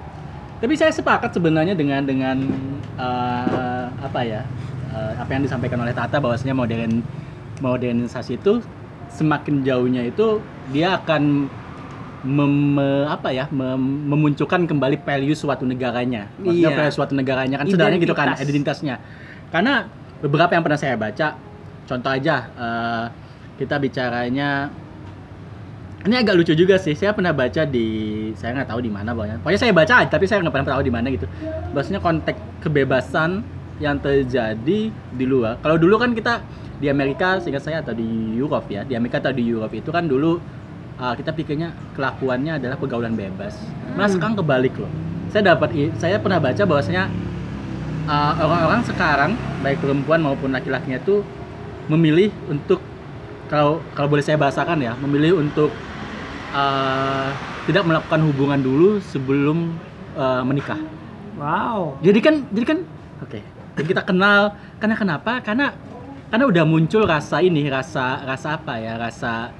Tapi 0.62 0.78
saya 0.78 0.95
sepakat 0.95 1.35
sebenarnya 1.35 1.75
dengan 1.75 2.07
dengan 2.07 2.38
eh, 2.95 3.87
apa 3.99 4.21
ya 4.23 4.47
eh, 4.95 5.12
apa 5.19 5.31
yang 5.35 5.42
disampaikan 5.42 5.83
oleh 5.83 5.90
Tata 5.90 6.23
bahwasanya 6.23 6.54
modern 6.54 7.02
modernisasi 7.59 8.38
itu 8.38 8.62
semakin 9.11 9.66
jauhnya 9.66 10.07
itu 10.07 10.38
dia 10.71 10.95
akan 10.95 11.50
mem- 12.23 12.78
me- 12.78 13.07
apa 13.11 13.35
ya 13.35 13.50
mem- 13.50 14.07
memunculkan 14.07 14.62
kembali 14.71 15.02
value 15.02 15.35
suatu 15.35 15.66
negaranya. 15.66 16.31
Maksudnya 16.38 16.71
Iya. 16.71 16.78
value 16.78 16.95
suatu 16.95 17.12
negaranya 17.19 17.59
kan 17.59 17.66
sederhananya 17.66 17.99
gitu 17.99 18.14
kan 18.14 18.26
Identitas. 18.31 18.47
identitasnya. 18.47 18.95
Karena 19.50 19.90
beberapa 20.23 20.54
yang 20.54 20.62
pernah 20.62 20.78
saya 20.78 20.95
baca, 20.95 21.35
contoh 21.90 22.11
aja 22.14 22.37
eh, 22.54 23.04
kita 23.59 23.83
bicaranya 23.83 24.71
ini 26.02 26.14
agak 26.18 26.35
lucu 26.35 26.52
juga 26.59 26.76
sih. 26.82 26.99
Saya 26.99 27.14
pernah 27.14 27.30
baca 27.30 27.62
di 27.62 27.87
saya 28.35 28.59
nggak 28.59 28.68
tahu 28.75 28.80
di 28.82 28.90
mana 28.90 29.14
pokoknya. 29.14 29.37
Pokoknya 29.38 29.61
saya 29.61 29.73
baca 29.75 29.94
aja, 30.02 30.11
tapi 30.11 30.25
saya 30.26 30.42
nggak 30.42 30.54
pernah 30.54 30.68
tahu 30.75 30.82
di 30.82 30.92
mana 30.92 31.06
gitu. 31.14 31.26
Bahasanya 31.71 32.00
konteks 32.02 32.38
kebebasan 32.66 33.30
yang 33.78 33.99
terjadi 34.02 34.80
di 34.90 35.25
luar. 35.26 35.59
Kalau 35.62 35.78
dulu 35.78 35.99
kan 35.99 36.11
kita 36.14 36.42
di 36.82 36.90
Amerika, 36.90 37.38
seingat 37.38 37.62
saya 37.62 37.78
atau 37.82 37.94
di 37.94 38.35
Europe 38.35 38.66
ya, 38.66 38.82
di 38.82 38.99
Amerika 38.99 39.23
atau 39.23 39.30
di 39.30 39.47
Europe 39.47 39.75
itu 39.75 39.94
kan 39.94 40.11
dulu 40.11 40.42
uh, 40.99 41.14
kita 41.14 41.30
pikirnya 41.30 41.71
kelakuannya 41.94 42.59
adalah 42.59 42.75
pergaulan 42.78 43.14
bebas. 43.14 43.54
Nah 43.94 44.06
Hmm. 44.06 44.12
sekarang 44.18 44.35
kebalik 44.38 44.75
loh. 44.75 44.90
Saya 45.30 45.54
dapat, 45.54 45.71
saya 46.02 46.18
pernah 46.18 46.42
baca 46.42 46.62
bahwasanya 46.66 47.06
uh, 48.11 48.32
orang-orang 48.42 48.82
sekarang 48.85 49.30
baik 49.62 49.78
perempuan 49.78 50.21
maupun 50.21 50.50
laki-lakinya 50.50 50.99
itu 50.99 51.23
memilih 51.87 52.30
untuk 52.50 52.82
kalau 53.47 53.85
kalau 53.94 54.09
boleh 54.11 54.25
saya 54.25 54.40
bahasakan 54.40 54.82
ya, 54.82 54.92
memilih 54.99 55.38
untuk 55.38 55.71
uh, 56.52 57.28
tidak 57.66 57.85
melakukan 57.88 58.21
hubungan 58.28 58.61
dulu 58.61 59.00
sebelum 59.02 59.75
uh, 60.14 60.44
menikah. 60.47 60.78
Wow. 61.40 61.99
Jadi 62.04 62.18
kan, 62.21 62.35
jadi 62.52 62.64
kan, 62.76 62.78
oke. 63.25 63.40
Jadi 63.80 63.87
kita 63.88 64.02
kenal, 64.04 64.54
karena 64.78 64.94
kenapa? 64.97 65.40
Karena 65.40 65.73
karena 66.28 66.44
udah 66.49 66.64
muncul 66.64 67.04
rasa 67.04 67.40
ini, 67.44 67.68
rasa 67.68 68.25
rasa 68.25 68.61
apa 68.61 68.76
ya? 68.80 69.00
Rasa 69.00 69.52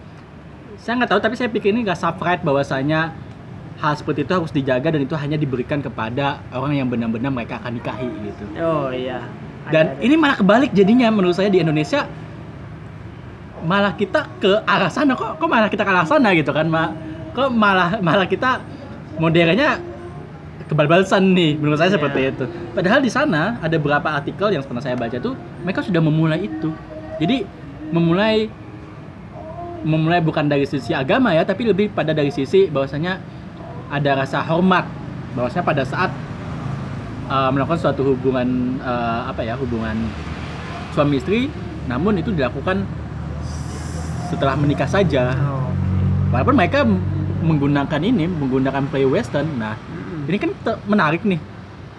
saya 0.77 0.93
nggak 1.01 1.11
tahu, 1.17 1.21
tapi 1.21 1.35
saya 1.37 1.49
pikir 1.49 1.73
ini 1.73 1.85
rasa 1.85 2.13
pride 2.13 2.45
bahwasanya 2.45 3.13
hal 3.81 3.93
seperti 3.99 4.23
itu 4.23 4.33
harus 4.33 4.53
dijaga 4.55 4.95
dan 4.95 5.03
itu 5.03 5.17
hanya 5.19 5.35
diberikan 5.35 5.83
kepada 5.83 6.39
orang 6.55 6.79
yang 6.79 6.89
benar-benar 6.93 7.35
mereka 7.35 7.59
akan 7.59 7.81
nikahi 7.81 8.09
gitu. 8.31 8.45
Oh 8.63 8.93
iya. 8.95 9.27
Dan 9.71 9.99
ini 10.03 10.15
malah 10.19 10.39
kebalik 10.39 10.71
jadinya 10.75 11.11
menurut 11.11 11.39
saya 11.39 11.51
di 11.51 11.63
Indonesia 11.63 12.07
malah 13.63 13.95
kita 13.95 14.27
ke 14.43 14.63
arah 14.67 14.91
sana. 14.91 15.15
Kok 15.15 15.39
kok 15.39 15.49
malah 15.49 15.69
kita 15.71 15.83
ke 15.87 15.91
arah 15.91 16.07
sana 16.07 16.35
gitu 16.35 16.51
kan 16.51 16.67
Ma, 16.67 16.91
kok 17.35 17.51
malah 17.51 17.99
malah 18.03 18.27
kita 18.27 18.63
modernnya 19.17 19.79
kebal-balasan 20.67 21.37
nih 21.37 21.59
menurut 21.61 21.79
saya 21.79 21.93
Iya. 21.93 21.97
seperti 22.01 22.21
itu. 22.33 22.45
Padahal 22.73 23.01
di 23.05 23.11
sana 23.13 23.61
ada 23.61 23.77
beberapa 23.77 24.09
artikel 24.09 24.49
yang 24.55 24.63
pernah 24.65 24.81
saya 24.81 24.97
baca 24.97 25.17
tuh 25.21 25.37
mereka 25.63 25.85
sudah 25.85 26.01
memulai 26.01 26.49
itu. 26.49 26.71
Jadi 27.21 27.45
memulai 27.93 28.49
memulai 29.83 30.23
bukan 30.23 30.47
dari 30.47 30.63
sisi 30.65 30.95
agama 30.95 31.35
ya 31.35 31.43
tapi 31.43 31.67
lebih 31.67 31.91
pada 31.91 32.15
dari 32.15 32.31
sisi 32.31 32.71
bahwasanya 32.71 33.21
ada 33.93 34.11
rasa 34.25 34.41
hormat. 34.47 34.89
Bahwasanya 35.37 35.65
pada 35.65 35.83
saat 35.85 36.11
uh, 37.29 37.51
melakukan 37.53 37.79
suatu 37.81 38.17
hubungan 38.17 38.81
uh, 38.81 39.29
apa 39.29 39.45
ya 39.45 39.57
hubungan 39.57 39.97
suami 40.93 41.21
istri 41.21 41.49
namun 41.89 42.21
itu 42.21 42.31
dilakukan 42.31 42.85
setelah 44.33 44.57
menikah 44.57 44.89
saja. 44.89 45.37
Oh. 45.45 45.69
walaupun 46.33 46.57
mereka 46.57 46.81
menggunakan 47.45 48.01
ini 48.01 48.25
menggunakan 48.25 48.89
play 48.89 49.05
western. 49.05 49.45
Nah 49.61 49.77
Mm-mm. 49.77 50.25
ini 50.33 50.39
kan 50.41 50.51
menarik 50.89 51.21
nih. 51.29 51.37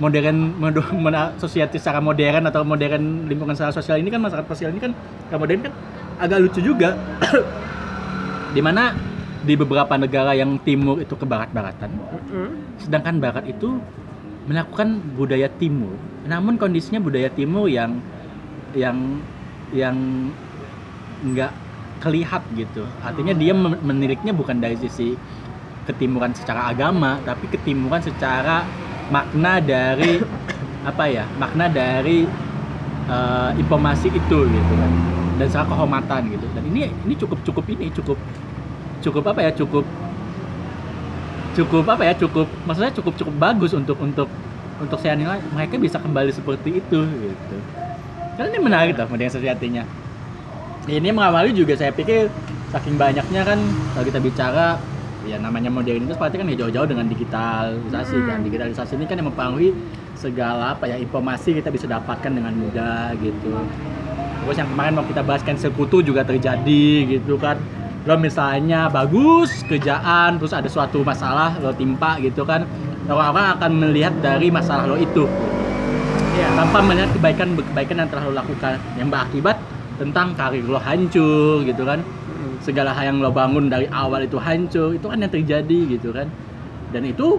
Modern 0.02 0.58
mena- 0.98 1.38
society 1.38 1.78
secara 1.78 2.02
modern 2.02 2.50
atau 2.50 2.66
modern 2.66 3.30
lingkungan 3.30 3.54
secara 3.54 3.70
sosial 3.70 4.02
ini 4.02 4.10
kan 4.10 4.26
masyarakat 4.26 4.50
sosial 4.50 4.74
ini 4.74 4.82
kan 4.82 4.92
modern 5.38 5.70
kan 5.70 5.74
agak 6.18 6.42
lucu 6.42 6.66
juga. 6.66 6.98
Di 8.58 8.62
mana 8.62 8.98
di 9.44 9.54
beberapa 9.54 9.94
negara 10.00 10.34
yang 10.34 10.56
timur 10.64 11.04
itu 11.04 11.20
ke 11.20 11.28
barat-baratan 11.28 11.92
sedangkan 12.80 13.20
barat 13.20 13.44
itu 13.44 13.76
melakukan 14.48 15.04
budaya 15.20 15.52
timur. 15.60 15.94
Namun 16.24 16.56
kondisinya 16.56 17.04
budaya 17.04 17.28
timur 17.28 17.68
yang 17.68 18.00
yang 18.72 19.20
yang 19.76 19.96
nggak 21.24 21.52
kelihat 22.04 22.44
gitu. 22.60 22.84
Artinya 23.00 23.32
dia 23.32 23.56
men- 23.56 23.80
meniriknya 23.80 24.36
bukan 24.36 24.60
dari 24.60 24.76
sisi 24.76 25.16
ketimuran 25.88 26.32
secara 26.36 26.72
agama 26.72 27.20
tapi 27.24 27.48
ketimuran 27.52 28.00
secara 28.04 28.64
makna 29.08 29.64
dari 29.64 30.20
apa 30.90 31.04
ya 31.08 31.24
makna 31.40 31.72
dari 31.72 32.28
eh, 33.08 33.52
informasi 33.56 34.12
itu 34.12 34.40
gitu 34.52 34.74
kan. 34.76 34.92
Dan 35.40 35.48
secara 35.48 35.66
kehormatan 35.72 36.22
gitu. 36.36 36.46
Dan 36.52 36.64
ini 36.68 36.92
ini 37.08 37.16
cukup 37.16 37.40
cukup 37.48 37.66
ini 37.72 37.88
cukup 37.96 38.20
cukup 39.00 39.24
apa 39.32 39.40
ya 39.48 39.52
cukup 39.56 39.88
cukup 41.54 41.86
apa 41.88 42.04
ya 42.04 42.14
cukup 42.18 42.48
maksudnya 42.68 42.92
cukup 42.92 43.14
cukup 43.16 43.36
bagus 43.40 43.72
untuk 43.78 43.96
untuk 44.02 44.28
untuk 44.82 44.98
saya 45.00 45.16
nilai 45.16 45.40
mereka 45.54 45.80
bisa 45.80 46.02
kembali 46.04 46.36
seperti 46.36 46.84
itu 46.84 47.00
gitu. 47.08 47.58
Karena 48.36 48.50
ini 48.50 48.60
menarik 48.60 48.98
tuh 48.98 49.06
modern 49.08 49.30
society-nya 49.30 49.86
ini 50.88 51.10
mengawali 51.16 51.56
juga 51.56 51.80
saya 51.80 51.96
pikir 51.96 52.28
saking 52.76 53.00
banyaknya 53.00 53.42
kan 53.48 53.60
kalau 53.96 54.06
kita 54.08 54.20
bicara 54.20 54.68
ya 55.24 55.40
namanya 55.40 55.72
modernitas 55.72 56.20
pasti 56.20 56.36
kan 56.36 56.52
ya 56.52 56.58
jauh-jauh 56.60 56.88
dengan 56.90 57.08
digitalisasi 57.08 58.16
Hmm. 58.20 58.28
kan 58.28 58.38
digitalisasi 58.44 58.92
ini 59.00 59.06
kan 59.08 59.16
yang 59.16 59.32
mempengaruhi 59.32 59.72
segala 60.20 60.76
apa 60.76 60.92
ya 60.92 61.00
informasi 61.00 61.56
kita 61.64 61.72
bisa 61.72 61.88
dapatkan 61.88 62.32
dengan 62.32 62.52
mudah 62.52 63.16
gitu. 63.24 63.56
Terus 64.44 64.58
yang 64.60 64.70
kemarin 64.76 64.92
mau 65.00 65.08
kita 65.08 65.24
bahas 65.24 65.40
cancel 65.40 65.72
kutu 65.72 66.04
juga 66.04 66.28
terjadi 66.28 67.08
gitu 67.08 67.40
kan. 67.40 67.56
Lo 68.04 68.20
misalnya 68.20 68.92
bagus 68.92 69.64
kerjaan 69.64 70.36
terus 70.36 70.52
ada 70.52 70.68
suatu 70.68 71.08
masalah 71.08 71.56
lo 71.64 71.72
timpa 71.72 72.20
gitu 72.20 72.44
kan 72.44 72.68
orang-orang 73.08 73.56
akan 73.56 73.72
melihat 73.80 74.12
dari 74.20 74.52
masalah 74.52 74.84
lo 74.88 75.00
itu. 75.00 75.24
Iya. 76.34 76.50
tanpa 76.58 76.82
melihat 76.82 77.14
kebaikan-kebaikan 77.16 77.96
yang 78.04 78.10
telah 78.12 78.24
lo 78.28 78.34
lakukan. 78.36 78.76
Yang 79.00 79.08
berakibat 79.08 79.56
tentang 80.02 80.34
karir 80.34 80.66
lo 80.66 80.82
hancur 80.82 81.62
gitu 81.64 81.86
kan 81.86 82.02
Mm-mm. 82.02 82.60
segala 82.64 82.92
hal 82.94 83.14
yang 83.14 83.18
lo 83.22 83.30
bangun 83.30 83.70
dari 83.70 83.86
awal 83.94 84.26
itu 84.26 84.42
hancur 84.42 84.94
itu 84.98 85.06
kan 85.06 85.18
yang 85.22 85.32
terjadi 85.32 85.80
gitu 85.98 86.10
kan 86.10 86.28
dan 86.94 87.06
itu 87.06 87.38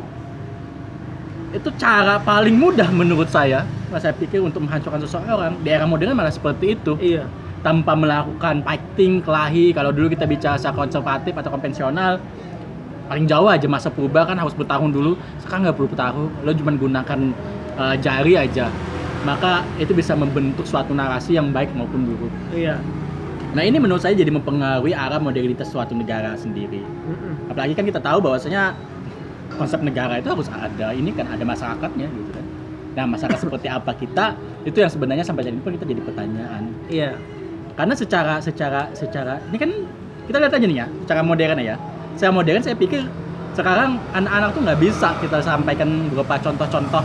itu 1.54 1.70
cara 1.78 2.18
paling 2.18 2.58
mudah 2.58 2.90
menurut 2.90 3.30
saya 3.30 3.62
Mas 3.94 4.02
saya 4.02 4.10
pikir 4.14 4.42
untuk 4.42 4.66
menghancurkan 4.66 4.98
seseorang 5.06 5.54
di 5.62 5.70
era 5.70 5.86
modern 5.86 6.14
malah 6.18 6.34
seperti 6.34 6.74
itu 6.74 6.98
Iya. 6.98 7.30
tanpa 7.62 7.94
melakukan 7.94 8.66
fighting 8.66 9.22
kelahi 9.22 9.70
kalau 9.70 9.94
dulu 9.94 10.10
kita 10.10 10.26
bicara 10.26 10.58
secara 10.58 10.74
konservatif 10.74 11.30
atau 11.38 11.54
konvensional 11.54 12.18
paling 13.06 13.28
jauh 13.30 13.46
aja 13.46 13.66
masa 13.70 13.92
purba 13.92 14.26
kan 14.26 14.34
harus 14.34 14.56
bertarung 14.56 14.90
dulu 14.90 15.14
sekarang 15.46 15.70
nggak 15.70 15.76
perlu 15.78 15.88
bertarung 15.94 16.30
lo 16.42 16.50
cuma 16.56 16.72
gunakan 16.74 17.20
uh, 17.78 17.94
jari 18.02 18.34
aja 18.34 18.66
maka 19.24 19.52
itu 19.76 19.90
bisa 19.90 20.12
membentuk 20.12 20.64
suatu 20.64 20.92
narasi 20.92 21.34
yang 21.34 21.50
baik 21.50 21.72
maupun 21.72 22.04
buruk 22.04 22.32
Iya. 22.52 22.76
nah 23.52 23.62
ini 23.62 23.76
menurut 23.76 24.00
saya 24.00 24.12
jadi 24.12 24.28
mempengaruhi 24.28 24.92
arah 24.92 25.18
modernitas 25.18 25.68
suatu 25.68 25.92
negara 25.92 26.32
sendiri 26.34 26.80
Mm-mm. 26.80 27.48
apalagi 27.48 27.72
kan 27.72 27.84
kita 27.84 27.98
tahu 27.98 28.20
bahwasanya 28.20 28.76
konsep 29.54 29.80
negara 29.80 30.18
itu 30.18 30.28
harus 30.28 30.48
ada 30.48 30.90
ini 30.90 31.10
kan 31.10 31.24
ada 31.26 31.42
masyarakatnya 31.42 32.06
gitu 32.06 32.30
kan 32.30 32.44
nah 32.94 33.04
masyarakat 33.08 33.40
seperti 33.40 33.66
apa 33.66 33.90
kita 33.92 34.38
itu 34.62 34.78
yang 34.78 34.88
sebenarnya 34.88 35.22
sampai 35.22 35.42
jadi 35.44 35.58
pun 35.58 35.74
kita 35.74 35.84
jadi 35.84 36.02
pertanyaan 36.02 36.62
Iya. 36.86 37.10
karena 37.74 37.94
secara 37.94 38.38
secara 38.38 38.86
secara 38.92 39.42
ini 39.48 39.58
kan 39.58 39.70
kita 40.24 40.36
lihat 40.38 40.52
aja 40.52 40.64
nih 40.64 40.78
ya 40.78 40.86
secara 41.02 41.20
modern 41.20 41.58
ya 41.58 41.76
secara 42.14 42.32
modern 42.32 42.62
saya 42.62 42.74
pikir 42.74 43.02
sekarang 43.54 44.02
anak-anak 44.10 44.50
tuh 44.50 44.60
nggak 44.62 44.80
bisa 44.82 45.14
kita 45.18 45.38
sampaikan 45.38 46.10
beberapa 46.10 46.34
contoh-contoh 46.42 47.02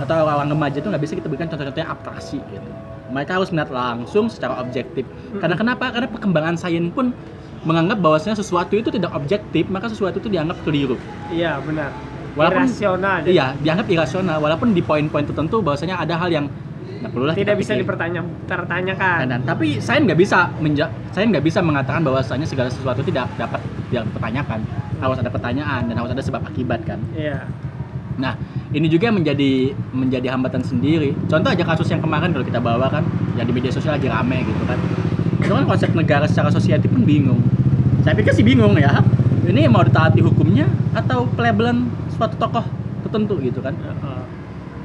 atau 0.00 0.14
orang-orang 0.16 0.50
remaja 0.50 0.76
itu 0.80 0.88
nggak 0.88 1.02
bisa 1.02 1.12
kita 1.14 1.28
berikan 1.28 1.48
contoh-contoh 1.52 1.80
yang 1.80 1.92
abstraksi 1.92 2.38
gitu. 2.40 2.68
Mereka 3.10 3.30
harus 3.36 3.48
melihat 3.50 3.70
langsung 3.74 4.30
secara 4.30 4.56
objektif. 4.62 5.04
Karena 5.36 5.54
kenapa? 5.58 5.90
Karena 5.90 6.08
perkembangan 6.08 6.54
sains 6.56 6.88
pun 6.94 7.12
menganggap 7.60 8.00
bahwasanya 8.00 8.40
sesuatu 8.40 8.72
itu 8.72 8.88
tidak 8.88 9.12
objektif 9.12 9.68
maka 9.68 9.92
sesuatu 9.92 10.16
itu 10.16 10.32
dianggap 10.32 10.56
keliru. 10.64 10.96
Iya, 11.28 11.60
benar. 11.60 11.92
Walaupun- 12.38 12.70
Irasional. 12.70 13.26
iya 13.26 13.52
dianggap 13.58 13.86
irasional. 13.90 14.38
Walaupun 14.38 14.72
di 14.72 14.80
poin-poin 14.80 15.26
tertentu 15.26 15.60
bahwasanya 15.60 15.98
ada 15.98 16.14
hal 16.16 16.30
yang 16.30 16.46
nggak 17.00 17.10
perlu 17.16 17.24
lah 17.26 17.34
Tidak 17.34 17.56
bisa 17.56 17.72
dipertanya 17.74 18.20
tertanyakan. 18.44 19.18
Dan, 19.26 19.40
tapi 19.42 19.80
saya 19.80 19.98
nggak 20.04 20.18
bisa 20.20 20.52
menja 20.60 20.86
saya 21.10 21.24
nggak 21.26 21.44
bisa 21.44 21.58
mengatakan 21.64 22.04
bahwasanya 22.04 22.46
segala 22.46 22.68
sesuatu 22.70 23.02
tidak 23.02 23.26
dapat 23.34 23.58
tidak 23.90 24.04
dipertanyakan. 24.14 24.60
Harus 25.00 25.16
ada 25.18 25.30
pertanyaan 25.32 25.82
dan 25.90 25.94
harus 25.96 26.12
ada 26.12 26.22
sebab 26.22 26.44
akibat 26.46 26.84
kan. 26.86 27.00
Iya. 27.16 27.48
Nah, 28.20 28.36
ini 28.70 28.86
juga 28.86 29.10
menjadi 29.10 29.74
menjadi 29.90 30.30
hambatan 30.30 30.62
sendiri. 30.62 31.10
Contoh 31.26 31.50
aja 31.50 31.64
kasus 31.66 31.90
yang 31.90 31.98
kemarin 31.98 32.30
kalau 32.30 32.46
kita 32.46 32.62
bawa 32.62 32.86
kan, 32.86 33.02
yang 33.34 33.46
di 33.46 33.52
media 33.54 33.74
sosial 33.74 33.98
lagi 33.98 34.06
rame 34.06 34.46
gitu 34.46 34.62
kan. 34.66 34.78
Itu 35.42 35.50
kan 35.50 35.66
konsep 35.66 35.90
negara 35.90 36.30
secara 36.30 36.54
society 36.54 36.86
pun 36.86 37.02
bingung. 37.02 37.42
Saya 38.06 38.14
pikir 38.14 38.30
sih 38.30 38.46
bingung 38.46 38.78
ya. 38.78 39.02
Ini 39.42 39.66
mau 39.66 39.82
ditaati 39.82 40.22
hukumnya 40.22 40.70
atau 40.94 41.26
pelabelan 41.34 41.90
suatu 42.14 42.38
tokoh 42.38 42.62
tertentu 43.02 43.42
gitu 43.42 43.58
kan. 43.58 43.74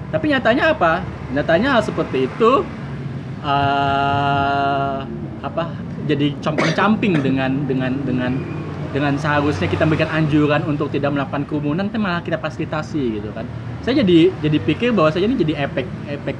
Tapi 0.10 0.34
nyatanya 0.34 0.74
apa? 0.74 1.06
Nyatanya 1.38 1.78
hal 1.78 1.84
seperti 1.86 2.26
itu 2.26 2.52
eh 3.46 4.98
apa? 5.46 5.64
Jadi 6.10 6.34
compang-camping 6.42 7.22
dengan 7.22 7.70
dengan 7.70 7.94
dengan 8.02 8.34
dengan 8.96 9.20
seharusnya 9.20 9.68
kita 9.68 9.84
memberikan 9.84 10.08
anjuran 10.08 10.64
untuk 10.64 10.88
tidak 10.88 11.12
melakukan 11.12 11.44
kerumunan, 11.44 11.92
tapi 11.92 12.00
malah 12.00 12.24
kita 12.24 12.40
fasilitasi 12.40 13.20
gitu 13.20 13.28
kan. 13.36 13.44
Saya 13.84 14.00
jadi 14.00 14.32
jadi 14.40 14.58
pikir 14.64 14.96
bahwa 14.96 15.12
saya 15.12 15.28
ini 15.28 15.36
jadi 15.36 15.68
efek 15.68 15.84
efek 16.08 16.36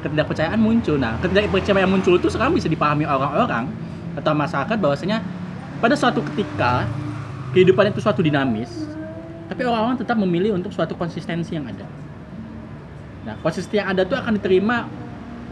ketidakpercayaan 0.00 0.56
muncul. 0.56 0.96
Nah, 0.96 1.20
ketidakpercayaan 1.20 1.92
muncul 1.92 2.16
itu 2.16 2.32
sekarang 2.32 2.56
bisa 2.56 2.72
dipahami 2.72 3.04
orang-orang 3.04 3.68
atau 4.16 4.32
masyarakat 4.32 4.76
bahwasanya 4.80 5.20
pada 5.76 5.92
suatu 5.92 6.24
ketika 6.32 6.88
kehidupan 7.52 7.92
itu 7.92 8.00
suatu 8.00 8.24
dinamis, 8.24 8.72
tapi 9.52 9.68
orang-orang 9.68 10.00
tetap 10.00 10.16
memilih 10.16 10.56
untuk 10.56 10.72
suatu 10.72 10.96
konsistensi 10.96 11.52
yang 11.52 11.68
ada. 11.68 11.84
Nah, 13.28 13.36
konsistensi 13.44 13.76
yang 13.76 13.92
ada 13.92 14.08
itu 14.08 14.16
akan 14.16 14.40
diterima 14.40 14.88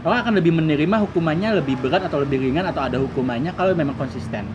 orang 0.01 0.17
akan 0.25 0.33
lebih 0.41 0.57
menerima 0.57 0.97
hukumannya 1.05 1.61
lebih 1.61 1.77
berat 1.77 2.09
atau 2.09 2.25
lebih 2.25 2.41
ringan 2.41 2.65
atau 2.65 2.81
ada 2.81 2.97
hukumannya 2.97 3.53
kalau 3.53 3.77
memang 3.77 3.93
konsisten. 3.93 4.49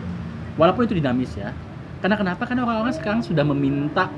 Walaupun 0.59 0.91
itu 0.91 0.99
dinamis 0.99 1.31
ya. 1.39 1.55
Karena 2.03 2.15
kenapa? 2.19 2.43
Karena 2.47 2.63
orang-orang 2.67 2.93
sekarang 2.95 3.21
sudah 3.23 3.43
meminta 3.47 4.11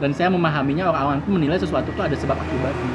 dan 0.00 0.10
saya 0.16 0.32
memahaminya 0.32 0.88
orang-orang 0.88 1.20
itu 1.20 1.30
menilai 1.30 1.58
sesuatu 1.60 1.92
itu 1.92 2.00
ada 2.00 2.16
sebab 2.16 2.36
akibatnya. 2.36 2.94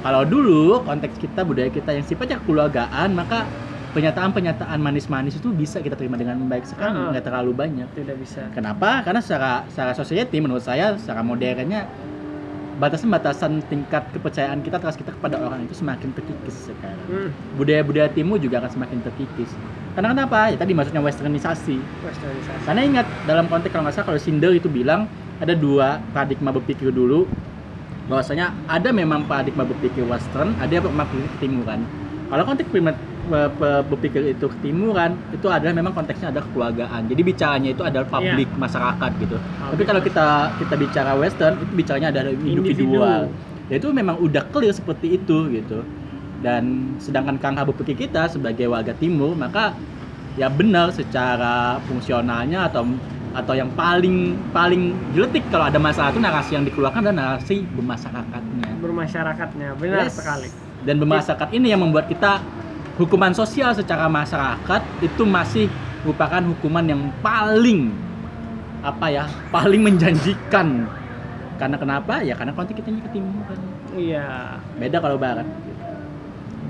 Kalau 0.00 0.22
dulu 0.22 0.86
konteks 0.86 1.18
kita 1.18 1.42
budaya 1.42 1.68
kita 1.68 1.90
yang 1.92 2.06
sifatnya 2.06 2.38
kekeluargaan, 2.40 3.12
maka 3.12 3.44
pernyataan-pernyataan 3.92 4.76
manis-manis 4.76 5.40
itu 5.40 5.50
bisa 5.52 5.80
kita 5.80 5.96
terima 5.96 6.20
dengan 6.20 6.36
baik. 6.46 6.68
Sekarang 6.68 6.94
Heeh. 6.94 7.10
nggak 7.16 7.24
terlalu 7.26 7.52
banyak. 7.56 7.88
Tidak 7.96 8.16
bisa. 8.20 8.44
Kenapa? 8.52 9.00
Karena 9.02 9.20
secara 9.24 9.64
secara 9.66 9.92
society 9.96 10.36
menurut 10.38 10.62
saya 10.62 10.94
secara 11.00 11.24
modernnya 11.24 11.88
batasan-batasan 12.76 13.64
tingkat 13.72 14.04
kepercayaan 14.12 14.60
kita 14.60 14.76
trust 14.76 15.00
kita 15.00 15.12
kepada 15.16 15.40
orang 15.40 15.64
itu 15.64 15.72
semakin 15.72 16.12
terkikis 16.12 16.68
sekarang. 16.68 17.08
Hmm. 17.08 17.30
Budaya-budaya 17.56 18.12
timur 18.12 18.36
juga 18.36 18.60
akan 18.60 18.70
semakin 18.72 18.98
terkikis. 19.00 19.50
Karena 19.96 20.12
kenapa? 20.12 20.52
Ya 20.52 20.56
tadi 20.60 20.76
maksudnya 20.76 21.00
westernisasi. 21.00 21.76
Westernisasi. 21.80 22.64
Karena 22.68 22.82
ingat 22.84 23.06
dalam 23.24 23.48
konteks 23.48 23.72
kalau 23.72 23.88
nggak 23.88 23.96
salah 23.96 24.06
kalau 24.12 24.20
Sinder 24.20 24.52
itu 24.52 24.68
bilang 24.68 25.08
ada 25.40 25.56
dua 25.56 26.00
paradigma 26.12 26.52
berpikir 26.52 26.92
dulu 26.92 27.24
bahwasanya 28.06 28.52
ada 28.68 28.92
memang 28.92 29.24
paradigma 29.24 29.64
berpikir 29.66 30.04
western, 30.04 30.52
ada 30.60 30.78
paradigma 30.78 31.08
berpikir 31.08 31.30
ketimuran. 31.40 31.80
Kalau 32.28 32.42
konteks 32.44 32.68
berpikir 33.26 34.32
itu 34.32 34.46
ketimuran, 34.48 35.18
itu 35.30 35.46
adalah 35.50 35.74
memang 35.74 35.92
konteksnya 35.92 36.30
ada 36.30 36.40
kekeluargaan. 36.42 37.10
Jadi 37.10 37.20
bicaranya 37.22 37.68
itu 37.74 37.82
adalah 37.82 38.06
publik 38.06 38.48
masyarakat 38.56 39.10
gitu. 39.20 39.36
Tapi 39.74 39.82
kalau 39.84 40.00
kita 40.00 40.26
kita 40.56 40.74
bicara 40.74 41.12
western, 41.14 41.54
itu 41.60 41.72
bicaranya 41.74 42.08
adalah 42.14 42.32
individual. 42.32 43.20
Ya 43.66 43.82
itu 43.82 43.88
memang 43.90 44.16
udah 44.22 44.46
clear 44.54 44.70
seperti 44.70 45.18
itu 45.18 45.50
gitu. 45.50 45.82
Dan 46.38 46.94
sedangkan 47.02 47.42
kangka 47.42 47.66
berpikir 47.66 48.06
kita 48.06 48.30
sebagai 48.30 48.70
warga 48.70 48.94
timur, 48.94 49.34
maka 49.34 49.74
ya 50.36 50.46
benar 50.46 50.92
secara 50.92 51.80
fungsionalnya 51.88 52.68
atau 52.70 52.86
atau 53.36 53.52
yang 53.52 53.68
paling 53.76 54.32
paling 54.48 54.96
jeletik 55.12 55.44
kalau 55.52 55.68
ada 55.68 55.76
masalah 55.76 56.08
itu 56.08 56.20
narasi 56.24 56.56
yang 56.56 56.64
dikeluarkan 56.64 57.04
adalah 57.04 57.36
narasi 57.36 57.68
bermasyarakatnya. 57.68 58.80
bermasyarakatnya 58.80 59.68
benar 59.76 60.08
Yes. 60.08 60.16
sekali 60.16 60.48
Dan 60.86 61.02
bermasyarakat 61.02 61.48
ini 61.52 61.74
yang 61.74 61.82
membuat 61.82 62.06
kita 62.06 62.38
hukuman 62.96 63.32
sosial 63.36 63.76
secara 63.76 64.08
masyarakat 64.08 64.82
itu 65.04 65.22
masih 65.28 65.68
merupakan 66.02 66.40
hukuman 66.40 66.84
yang 66.84 67.02
paling 67.20 67.92
apa 68.80 69.06
ya 69.12 69.24
paling 69.52 69.84
menjanjikan. 69.84 70.88
Karena 71.56 71.76
kenapa? 71.80 72.20
Ya 72.20 72.36
karena 72.36 72.52
konteks 72.52 72.76
kita 72.84 72.92
ke 72.92 73.10
timur 73.16 73.40
kan 73.48 73.58
iya. 73.96 74.60
Beda 74.76 75.00
kalau 75.00 75.16
barat. 75.16 75.48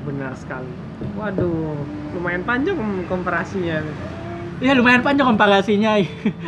Benar 0.06 0.34
sekali. 0.38 0.70
Waduh 1.18 1.74
lumayan 2.14 2.42
panjang 2.46 2.78
kom- 2.78 3.06
komparasinya. 3.10 3.82
Ya 4.62 4.72
lumayan 4.72 5.02
panjang 5.02 5.26
komparasinya. 5.26 5.98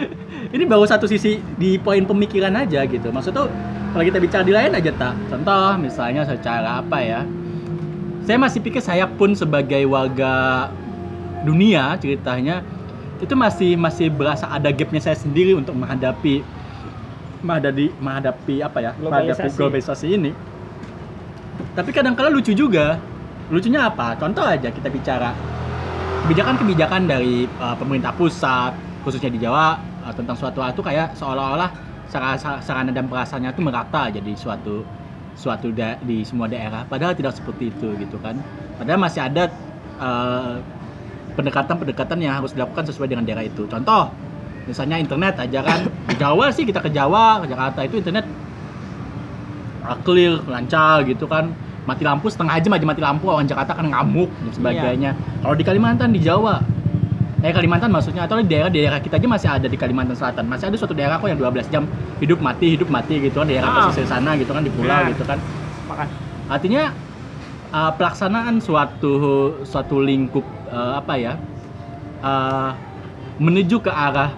Ini 0.55 0.65
baru 0.65 0.87
satu 0.87 1.05
sisi 1.05 1.43
di 1.59 1.77
poin 1.77 2.07
pemikiran 2.07 2.55
aja 2.57 2.87
gitu. 2.87 3.11
Maksud 3.11 3.35
tuh 3.35 3.51
kalau 3.93 4.05
kita 4.07 4.19
bicara 4.23 4.43
di 4.47 4.55
lain 4.55 4.73
aja 4.73 4.91
tak. 4.95 5.15
Contoh 5.29 5.77
misalnya 5.77 6.23
secara 6.25 6.79
apa 6.81 6.99
ya 7.03 7.21
saya 8.29 8.37
masih 8.37 8.61
pikir 8.61 8.85
saya 8.85 9.09
pun 9.09 9.33
sebagai 9.33 9.89
warga 9.89 10.69
dunia 11.49 11.97
ceritanya 11.97 12.61
itu 13.25 13.33
masih 13.33 13.73
masih 13.81 14.13
berasa 14.13 14.45
ada 14.53 14.69
gapnya 14.69 15.01
saya 15.01 15.17
sendiri 15.17 15.57
untuk 15.57 15.73
menghadapi 15.73 16.45
menghadapi 17.41 17.89
menghadapi 17.97 18.61
apa 18.61 18.79
ya 18.85 18.93
menghadapi 19.01 19.33
Globalisasi. 19.33 19.57
globalisasi 19.57 20.07
ini. 20.13 20.31
Tapi 21.73 21.89
kadang-kala 21.89 22.29
lucu 22.29 22.53
juga. 22.53 23.01
Lucunya 23.49 23.89
apa? 23.89 24.13
Contoh 24.21 24.45
aja 24.45 24.69
kita 24.69 24.93
bicara 24.93 25.33
kebijakan-kebijakan 26.29 27.09
dari 27.09 27.49
uh, 27.57 27.73
pemerintah 27.81 28.13
pusat 28.13 28.77
khususnya 29.09 29.33
di 29.33 29.41
Jawa 29.41 29.81
uh, 30.05 30.13
tentang 30.13 30.37
suatu 30.37 30.61
hal 30.61 30.77
itu 30.77 30.85
kayak 30.85 31.17
seolah-olah 31.17 31.73
sarana 32.61 32.93
dan 32.93 33.09
perasaannya 33.09 33.57
itu 33.57 33.63
merata 33.65 34.13
jadi 34.13 34.37
suatu 34.37 34.85
suatu 35.39 35.71
da- 35.71 35.97
di 36.03 36.27
semua 36.27 36.51
daerah. 36.51 36.83
Padahal 36.83 37.15
tidak 37.15 37.39
seperti 37.39 37.71
itu 37.71 37.95
gitu 38.03 38.19
kan. 38.19 38.35
Padahal 38.75 38.99
masih 38.99 39.23
ada 39.23 39.47
uh, 40.03 40.59
pendekatan-pendekatan 41.39 42.19
yang 42.19 42.43
harus 42.43 42.51
dilakukan 42.59 42.91
sesuai 42.91 43.07
dengan 43.15 43.23
daerah 43.23 43.47
itu. 43.47 43.71
Contoh 43.71 44.11
misalnya 44.67 44.99
internet 44.99 45.39
aja 45.39 45.63
kan. 45.63 45.87
Di 46.11 46.19
Jawa 46.19 46.51
sih 46.51 46.67
kita 46.67 46.83
ke 46.83 46.91
Jawa 46.91 47.47
ke 47.47 47.55
Jakarta 47.55 47.81
itu 47.87 48.03
internet 48.03 48.27
uh, 49.87 49.95
clear 50.03 50.43
lancar 50.51 51.07
gitu 51.07 51.31
kan. 51.31 51.55
Mati 51.87 52.05
lampu 52.05 52.29
setengah 52.29 52.61
jam 52.61 52.77
aja 52.77 52.85
mati 52.85 53.01
lampu 53.01 53.33
orang 53.33 53.49
Jakarta 53.49 53.73
kan 53.73 53.89
ngamuk 53.89 54.29
dan 54.29 54.53
sebagainya. 54.53 55.11
Kalau 55.41 55.55
di 55.57 55.65
Kalimantan 55.65 56.13
di 56.13 56.21
Jawa 56.21 56.61
eh 57.39 57.53
Kalimantan 57.53 57.91
maksudnya 57.91 58.27
atau 58.27 58.37
di 58.37 58.51
daerah 58.51 58.67
daerah 58.67 58.99
kita 58.99 59.15
aja 59.15 59.29
masih 59.31 59.49
ada 59.49 59.67
di 59.67 59.79
Kalimantan 59.79 60.19
Selatan 60.19 60.45
masih 60.45 60.69
ada 60.69 60.77
suatu 60.77 60.91
daerah 60.91 61.17
kok 61.17 61.27
yang 61.27 61.39
12 61.39 61.71
jam 61.71 61.87
hidup 62.19 62.43
mati 62.43 62.75
hidup 62.75 62.91
mati 62.91 63.15
gitu 63.21 63.39
kan 63.39 63.47
daerah 63.47 63.69
Ah. 63.69 63.77
pesisir 63.87 64.07
sana 64.07 64.35
gitu 64.35 64.51
kan 64.51 64.61
di 64.61 64.73
pulau 64.73 64.91
Ya. 64.91 65.07
gitu 65.09 65.23
kan 65.23 65.39
Sepakat. 65.39 66.09
artinya 66.49 66.83
uh, 67.71 67.91
pelaksanaan 67.95 68.59
suatu 68.59 69.13
suatu 69.63 70.03
lingkup 70.03 70.43
uh, 70.67 70.99
apa 70.99 71.15
ya 71.15 71.33
uh, 72.21 72.75
menuju 73.39 73.79
ke 73.79 73.93
arah 73.93 74.35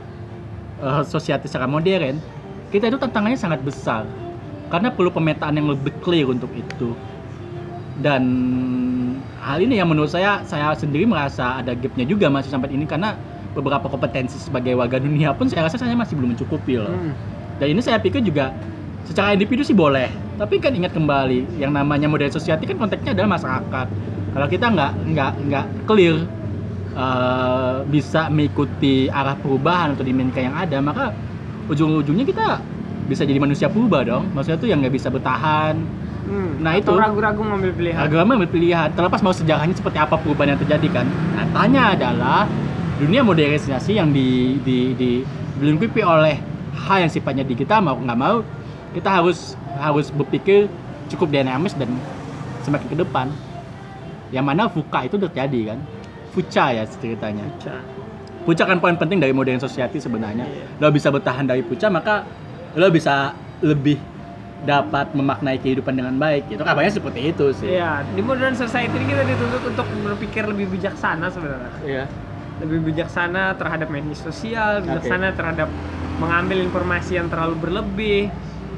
uh, 0.78 1.00
society 1.00 1.48
secara 1.48 1.64
modern 1.64 2.20
kita 2.68 2.86
itu 2.86 3.00
tantangannya 3.00 3.40
sangat 3.40 3.64
besar 3.64 4.04
karena 4.68 4.92
perlu 4.92 5.08
pemetaan 5.08 5.56
yang 5.56 5.66
lebih 5.66 5.96
clear 5.98 6.28
untuk 6.28 6.52
itu 6.52 6.92
dan 7.96 8.22
hal 9.40 9.58
ini 9.60 9.80
yang 9.80 9.88
menurut 9.88 10.12
saya 10.12 10.44
saya 10.44 10.72
sendiri 10.76 11.08
merasa 11.08 11.60
ada 11.60 11.72
gapnya 11.72 12.04
juga 12.04 12.28
masih 12.28 12.52
sampai 12.52 12.72
ini 12.76 12.84
karena 12.84 13.16
beberapa 13.56 13.90
kompetensi 13.90 14.38
sebagai 14.38 14.78
warga 14.78 15.02
dunia 15.02 15.34
pun 15.34 15.50
saya 15.50 15.66
rasa 15.66 15.80
saya 15.80 15.96
masih 15.96 16.14
belum 16.14 16.36
mencukupi 16.36 16.78
loh. 16.78 16.90
Hmm. 16.90 17.14
dan 17.58 17.76
ini 17.76 17.80
saya 17.84 18.00
pikir 18.00 18.24
juga 18.24 18.56
secara 19.04 19.34
individu 19.36 19.60
sih 19.66 19.76
boleh. 19.76 20.08
Tapi 20.40 20.56
kan 20.56 20.72
ingat 20.72 20.96
kembali 20.96 21.60
yang 21.60 21.76
namanya 21.76 22.08
modern 22.08 22.32
society 22.32 22.64
kan 22.64 22.80
konteksnya 22.80 23.12
adalah 23.12 23.36
masyarakat. 23.36 23.86
Kalau 24.32 24.46
kita 24.48 24.66
nggak 24.72 24.92
nggak 25.12 25.32
nggak 25.50 25.66
clear 25.84 26.16
eh, 26.96 27.76
bisa 27.90 28.32
mengikuti 28.32 29.12
arah 29.12 29.36
perubahan 29.36 29.92
atau 29.92 30.06
dinamika 30.06 30.40
yang 30.40 30.56
ada 30.56 30.78
maka 30.80 31.12
ujung-ujungnya 31.68 32.24
kita 32.24 32.46
bisa 33.10 33.28
jadi 33.28 33.36
manusia 33.42 33.68
purba 33.68 34.06
dong. 34.06 34.32
Maksudnya 34.32 34.56
tuh 34.56 34.68
yang 34.70 34.80
nggak 34.80 34.94
bisa 34.96 35.12
bertahan 35.12 35.76
Hmm. 36.30 36.62
Nah, 36.62 36.78
itu. 36.78 36.94
ragu-ragu 36.94 37.42
mengambil 37.42 37.74
pilihan. 37.74 37.98
Agama 37.98 38.38
berpilihan 38.38 38.88
terlepas 38.94 39.18
mau 39.18 39.34
sejarahnya 39.34 39.74
seperti 39.74 39.98
apa 39.98 40.14
perubahan 40.14 40.54
yang 40.54 40.60
terjadi 40.62 41.02
kan. 41.02 41.06
Nyatanya 41.34 41.82
adalah 41.98 42.46
dunia 43.02 43.26
modernisasi 43.26 43.98
yang 43.98 44.14
di, 44.14 44.62
di, 44.62 44.94
di 44.94 45.10
dilengkapi 45.58 46.00
oleh 46.06 46.38
hal 46.86 47.02
yang 47.02 47.10
sifatnya 47.10 47.42
digital. 47.42 47.82
Mau 47.82 47.98
nggak 47.98 48.18
mau 48.18 48.46
kita 48.94 49.10
harus 49.10 49.58
harus 49.82 50.14
berpikir 50.14 50.70
cukup 51.10 51.34
dinamis 51.34 51.74
dan 51.74 51.90
semakin 52.62 52.86
ke 52.86 52.96
depan. 53.02 53.26
Yang 54.30 54.44
mana 54.46 54.70
fuka 54.70 55.10
itu 55.10 55.18
terjadi 55.18 55.74
kan. 55.74 55.78
Fuca 56.30 56.64
ya 56.70 56.86
ceritanya. 56.86 57.42
Puca 58.46 58.62
kan 58.62 58.78
poin 58.78 58.94
penting 58.94 59.18
dari 59.18 59.34
modern 59.34 59.58
society 59.58 59.98
sebenarnya. 59.98 60.46
Iya. 60.46 60.66
lo 60.78 60.94
bisa 60.94 61.10
bertahan 61.10 61.42
dari 61.50 61.66
puca 61.66 61.90
maka 61.90 62.22
lo 62.78 62.86
bisa 62.94 63.34
lebih 63.66 63.98
dapat 64.60 65.16
memaknai 65.16 65.56
kehidupan 65.56 65.96
dengan 65.96 66.14
baik 66.20 66.52
itu 66.52 66.60
kabarnya 66.60 66.92
seperti 66.92 67.32
itu 67.32 67.46
sih. 67.56 67.80
Iya, 67.80 68.04
di 68.12 68.20
modern 68.20 68.52
society 68.52 68.92
ini 68.92 69.06
kita 69.08 69.24
dituntut 69.24 69.62
untuk 69.72 69.86
berpikir 70.04 70.44
lebih 70.44 70.68
bijaksana 70.68 71.32
sebenarnya. 71.32 71.72
Iya. 71.80 72.04
Lebih 72.60 72.92
bijaksana 72.92 73.56
terhadap 73.56 73.88
media 73.88 74.12
sosial, 74.12 74.84
bijaksana 74.84 75.32
terhadap 75.32 75.68
mengambil 76.20 76.60
informasi 76.60 77.16
yang 77.16 77.32
terlalu 77.32 77.56
berlebih. 77.56 78.28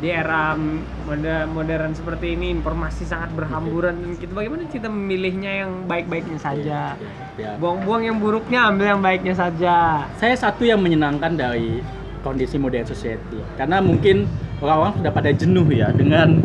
di 0.02 0.10
era 0.10 0.58
moder- 1.06 1.46
modern 1.46 1.94
seperti 1.94 2.34
ini 2.34 2.50
informasi 2.50 3.06
sangat 3.06 3.30
berhamburan. 3.38 4.02
Dan 4.02 4.18
kita 4.18 4.34
bagaimana 4.34 4.66
kita 4.66 4.90
memilihnya 4.90 5.62
yang 5.62 5.86
baik-baiknya 5.86 6.42
saja? 6.42 6.98
Ya. 7.38 7.54
buang-buang 7.54 8.10
yang 8.10 8.18
buruknya 8.18 8.66
ambil 8.66 8.98
yang 8.98 8.98
baiknya 8.98 9.38
saja. 9.38 10.02
Saya 10.18 10.34
satu 10.34 10.66
yang 10.66 10.82
menyenangkan 10.82 11.38
dari 11.38 11.78
kondisi 12.26 12.58
modern 12.58 12.82
society. 12.82 13.38
Karena 13.54 13.78
mungkin 13.78 14.26
orang-orang 14.62 14.94
sudah 15.03 15.12
pada 15.12 15.31
jenuh 15.35 15.66
ya 15.75 15.90
dengan 15.90 16.38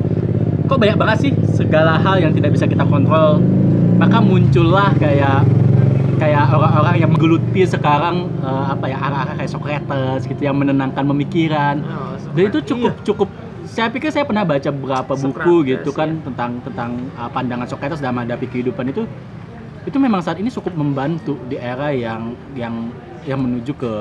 kok 0.67 0.77
banyak 0.81 0.97
banget 0.99 1.17
sih 1.29 1.31
segala 1.55 1.95
hal 2.01 2.19
yang 2.19 2.33
tidak 2.33 2.51
bisa 2.57 2.65
kita 2.67 2.83
kontrol. 2.83 3.39
Maka 3.97 4.17
muncullah 4.21 4.93
kayak 4.97 5.45
kayak 6.17 6.49
orang-orang 6.49 6.95
yang 6.97 7.09
menggeluti 7.13 7.61
sekarang 7.63 8.29
eh, 8.41 8.65
apa 8.73 8.85
ya 8.89 8.97
arah-arah 8.97 9.33
kayak 9.37 9.51
Socrates 9.53 10.25
gitu 10.25 10.41
yang 10.41 10.57
menenangkan 10.57 11.05
pemikiran. 11.05 11.81
Oh, 11.85 12.17
dan 12.33 12.43
itu 12.49 12.59
cukup 12.73 12.93
cukup 13.05 13.29
saya 13.67 13.93
pikir 13.93 14.09
saya 14.09 14.25
pernah 14.25 14.41
baca 14.41 14.69
beberapa 14.73 15.13
buku 15.13 15.37
Socrates, 15.37 15.69
gitu 15.69 15.89
kan 15.93 16.09
ya. 16.17 16.21
tentang 16.25 16.51
tentang 16.65 16.91
uh, 17.13 17.29
pandangan 17.29 17.67
Socrates 17.69 18.01
dalam 18.01 18.21
menghadapi 18.21 18.45
kehidupan 18.49 18.89
itu. 18.89 19.05
Itu 19.87 19.97
memang 20.03 20.19
saat 20.19 20.41
ini 20.41 20.51
cukup 20.51 20.75
membantu 20.75 21.39
di 21.47 21.55
era 21.55 21.93
yang 21.93 22.35
yang 22.57 22.91
yang 23.23 23.39
menuju 23.39 23.71
ke 23.77 23.91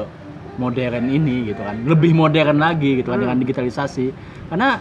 modern 0.56 1.08
ini 1.08 1.52
gitu 1.52 1.60
kan. 1.60 1.76
Lebih 1.84 2.12
modern 2.12 2.58
lagi 2.60 3.00
gitu 3.00 3.12
kan 3.12 3.20
Hmm. 3.20 3.28
dengan 3.28 3.38
digitalisasi. 3.44 4.12
Karena 4.48 4.80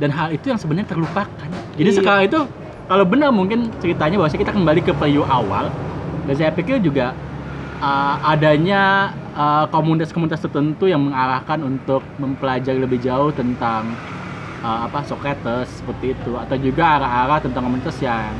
dan 0.00 0.10
hal 0.10 0.32
itu 0.32 0.48
yang 0.48 0.58
sebenarnya 0.58 0.88
terlupakan. 0.88 1.48
Jadi 1.76 1.90
Iya. 1.92 1.98
sekarang 2.00 2.22
itu 2.26 2.40
kalau 2.88 3.04
benar 3.06 3.30
mungkin 3.30 3.70
ceritanya 3.78 4.16
bahwa 4.18 4.28
kita 4.32 4.52
kembali 4.52 4.80
ke 4.82 4.92
periode 4.96 5.28
awal. 5.28 5.68
Dan 6.22 6.34
saya 6.38 6.50
pikir 6.54 6.78
juga 6.78 7.12
uh, 7.82 8.14
adanya 8.22 9.10
uh, 9.34 9.66
komunitas-komunitas 9.68 10.38
tertentu 10.38 10.86
yang 10.86 11.02
mengarahkan 11.02 11.60
untuk 11.66 12.00
mempelajari 12.16 12.78
lebih 12.78 13.02
jauh 13.02 13.34
tentang 13.34 13.90
uh, 14.62 14.86
apa 14.86 15.02
Socrates 15.02 15.82
seperti 15.82 16.14
itu. 16.14 16.32
Atau 16.38 16.56
juga 16.62 16.98
arah-arah 16.98 17.42
tentang 17.42 17.66
komunitas 17.66 17.98
yang 17.98 18.32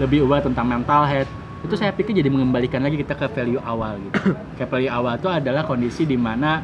lebih 0.00 0.24
aware 0.24 0.40
tentang 0.46 0.64
mental 0.66 1.04
health 1.04 1.30
itu 1.58 1.74
saya 1.74 1.90
pikir 1.90 2.14
jadi 2.14 2.30
mengembalikan 2.30 2.78
lagi 2.78 3.02
kita 3.02 3.18
ke 3.18 3.26
value 3.34 3.62
awal 3.62 3.98
gitu. 3.98 4.34
ke 4.58 4.64
value 4.66 4.92
awal 4.92 5.18
itu 5.18 5.26
adalah 5.26 5.66
kondisi 5.66 6.06
di 6.06 6.14
mana 6.14 6.62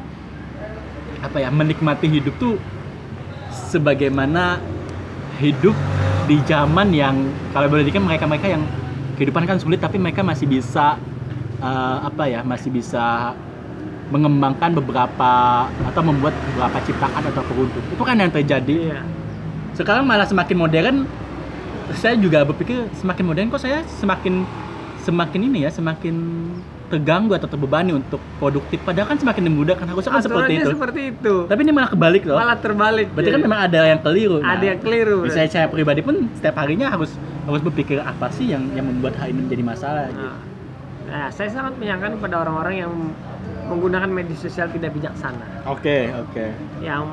apa 1.19 1.37
ya 1.41 1.49
menikmati 1.51 2.07
hidup 2.07 2.35
tuh 2.39 2.55
sebagaimana 3.51 4.61
hidup 5.41 5.75
di 6.25 6.39
zaman 6.47 6.95
yang 6.95 7.15
kalau 7.51 7.67
boleh 7.67 7.83
dikatakan 7.83 8.07
mereka-mereka 8.07 8.47
yang 8.47 8.63
kehidupan 9.19 9.43
kan 9.43 9.57
sulit 9.59 9.83
tapi 9.83 9.99
mereka 9.99 10.23
masih 10.23 10.47
bisa 10.47 10.95
eh, 11.59 11.97
apa 12.03 12.23
ya 12.31 12.39
masih 12.43 12.71
bisa 12.71 13.35
mengembangkan 14.13 14.77
beberapa 14.77 15.65
atau 15.65 16.01
membuat 16.05 16.37
beberapa 16.53 16.77
ciptaan 16.85 17.25
atau 17.25 17.41
produk. 17.41 17.83
Itu 17.89 18.03
kan 18.05 18.21
yang 18.21 18.29
terjadi. 18.29 18.93
Iya. 18.93 19.01
Sekarang 19.73 20.05
malah 20.05 20.29
semakin 20.29 20.57
modern 20.61 20.97
saya 21.93 22.17
juga 22.17 22.41
berpikir 22.45 22.89
semakin 22.97 23.23
modern 23.25 23.47
kok 23.53 23.61
saya 23.61 23.85
semakin 24.01 24.45
semakin 25.05 25.39
ini 25.45 25.57
ya 25.63 25.69
semakin 25.69 26.15
terganggu 26.89 27.33
atau 27.33 27.49
terbebani 27.49 27.93
untuk 27.93 28.21
produktif. 28.37 28.81
Padahal 28.85 29.13
kan 29.13 29.17
semakin 29.21 29.49
memudahkan 29.49 29.85
harusnya 29.89 30.11
kan 30.17 30.25
seperti 30.25 30.53
itu. 30.57 30.69
seperti 30.73 31.01
itu. 31.13 31.35
Tapi 31.49 31.59
ini 31.65 31.73
malah 31.73 31.89
kebalik 31.93 32.23
loh. 32.25 32.37
Malah 32.37 32.57
terbalik 32.61 33.07
berarti 33.13 33.31
kan 33.33 33.41
jadi. 33.41 33.47
memang 33.49 33.59
ada 33.65 33.79
yang 33.85 34.01
keliru. 34.01 34.37
Nah, 34.41 34.57
ada 34.57 34.65
yang 34.65 34.79
keliru 34.81 35.17
misalnya 35.25 35.49
saya 35.49 35.65
pribadi 35.69 36.01
pun 36.05 36.29
setiap 36.37 36.55
harinya 36.61 36.89
harus 36.89 37.13
harus 37.45 37.61
berpikir 37.61 38.01
apa 38.01 38.29
sih 38.33 38.49
yang 38.49 38.65
yang 38.73 38.85
membuat 38.85 39.17
hal 39.21 39.29
ini 39.29 39.45
menjadi 39.45 39.63
masalah 39.65 40.05
gitu. 40.09 40.25
Nah, 40.25 40.37
nah, 41.09 41.27
saya 41.29 41.49
sangat 41.53 41.73
menyangka 41.77 42.17
pada 42.17 42.35
orang-orang 42.41 42.75
yang 42.81 42.91
menggunakan 43.65 44.09
media 44.09 44.37
sosial 44.37 44.69
tidak 44.69 44.93
bijaksana, 44.93 45.65
Oke, 45.65 46.13
oke. 46.13 46.53
yang 46.85 47.09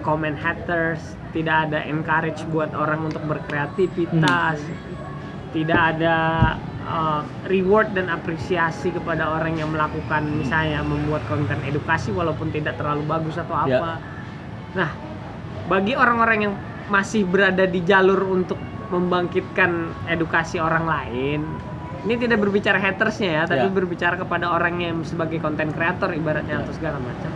comment 0.00 0.32
haters, 0.32 1.12
tidak 1.36 1.68
ada 1.68 1.84
encourage 1.84 2.40
buat 2.48 2.72
orang 2.72 3.04
untuk 3.12 3.20
berkreativitas, 3.28 4.64
tidak 5.52 5.80
ada 5.96 6.16
uh, 6.88 7.22
reward 7.46 7.92
dan 7.92 8.08
apresiasi 8.08 8.88
kepada 8.90 9.28
orang 9.28 9.60
yang 9.60 9.68
melakukan 9.70 10.24
misalnya 10.24 10.80
membuat 10.80 11.22
konten 11.28 11.60
edukasi 11.68 12.10
walaupun 12.10 12.48
tidak 12.48 12.80
terlalu 12.80 13.04
bagus 13.04 13.36
atau 13.36 13.54
Ya. 13.68 13.78
apa. 13.78 13.92
Nah, 14.74 14.90
bagi 15.68 15.92
orang-orang 15.94 16.38
yang 16.48 16.54
masih 16.88 17.28
berada 17.28 17.68
di 17.68 17.84
jalur 17.84 18.24
untuk 18.24 18.56
membangkitkan 18.88 19.92
edukasi 20.08 20.56
orang 20.56 20.88
lain, 20.88 21.44
ini 22.08 22.14
tidak 22.16 22.40
berbicara 22.40 22.80
hatersnya 22.80 23.30
ya, 23.30 23.42
tapi 23.44 23.68
Ya. 23.68 23.72
berbicara 23.72 24.16
kepada 24.16 24.48
orang 24.48 24.80
yang 24.80 24.96
sebagai 25.04 25.36
konten 25.44 25.68
kreator 25.76 26.16
ibaratnya 26.16 26.60
Ya. 26.60 26.62
atau 26.64 26.72
segala 26.72 26.96
macam. 26.96 27.28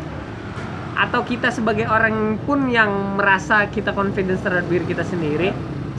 Atau 0.92 1.20
kita 1.28 1.52
sebagai 1.52 1.88
orang 1.88 2.40
pun 2.44 2.68
yang 2.72 3.16
merasa 3.20 3.68
kita 3.68 3.92
confidence 3.92 4.40
terhadap 4.44 4.68
diri 4.68 4.84
kita 4.88 5.04
sendiri, 5.04 5.52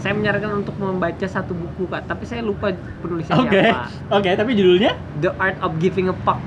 saya 0.04 0.12
menyarankan 0.14 0.60
untuk 0.60 0.76
membaca 0.76 1.24
satu 1.24 1.56
buku 1.56 1.88
kak, 1.88 2.04
tapi 2.04 2.28
saya 2.28 2.44
lupa 2.44 2.76
penulisnya 3.00 3.40
Oke, 3.40 3.56
siapa. 3.56 3.88
oke. 4.12 4.28
Tapi 4.36 4.52
judulnya? 4.52 4.92
The 5.24 5.32
Art 5.40 5.56
of 5.64 5.80
Giving 5.80 6.12
a 6.12 6.16
Fuck. 6.28 6.44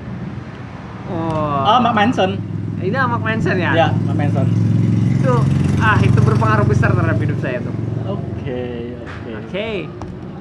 Oh, 1.08 1.64
Oh, 1.64 1.78
Mark 1.80 1.96
Manson. 1.96 2.36
ini 2.76 2.92
Mark 2.92 3.24
Manson 3.24 3.56
ya? 3.56 3.72
Ya, 3.72 3.88
Mark 4.04 4.20
Manson. 4.20 4.44
Itu 5.10 5.40
ah 5.80 5.96
itu 5.98 6.20
berpengaruh 6.20 6.68
besar 6.68 6.92
terhadap 6.92 7.16
hidup 7.16 7.38
saya 7.40 7.64
tuh. 7.64 7.72
Oke, 8.06 8.60
oke. 9.00 9.30
Oke, 9.40 9.68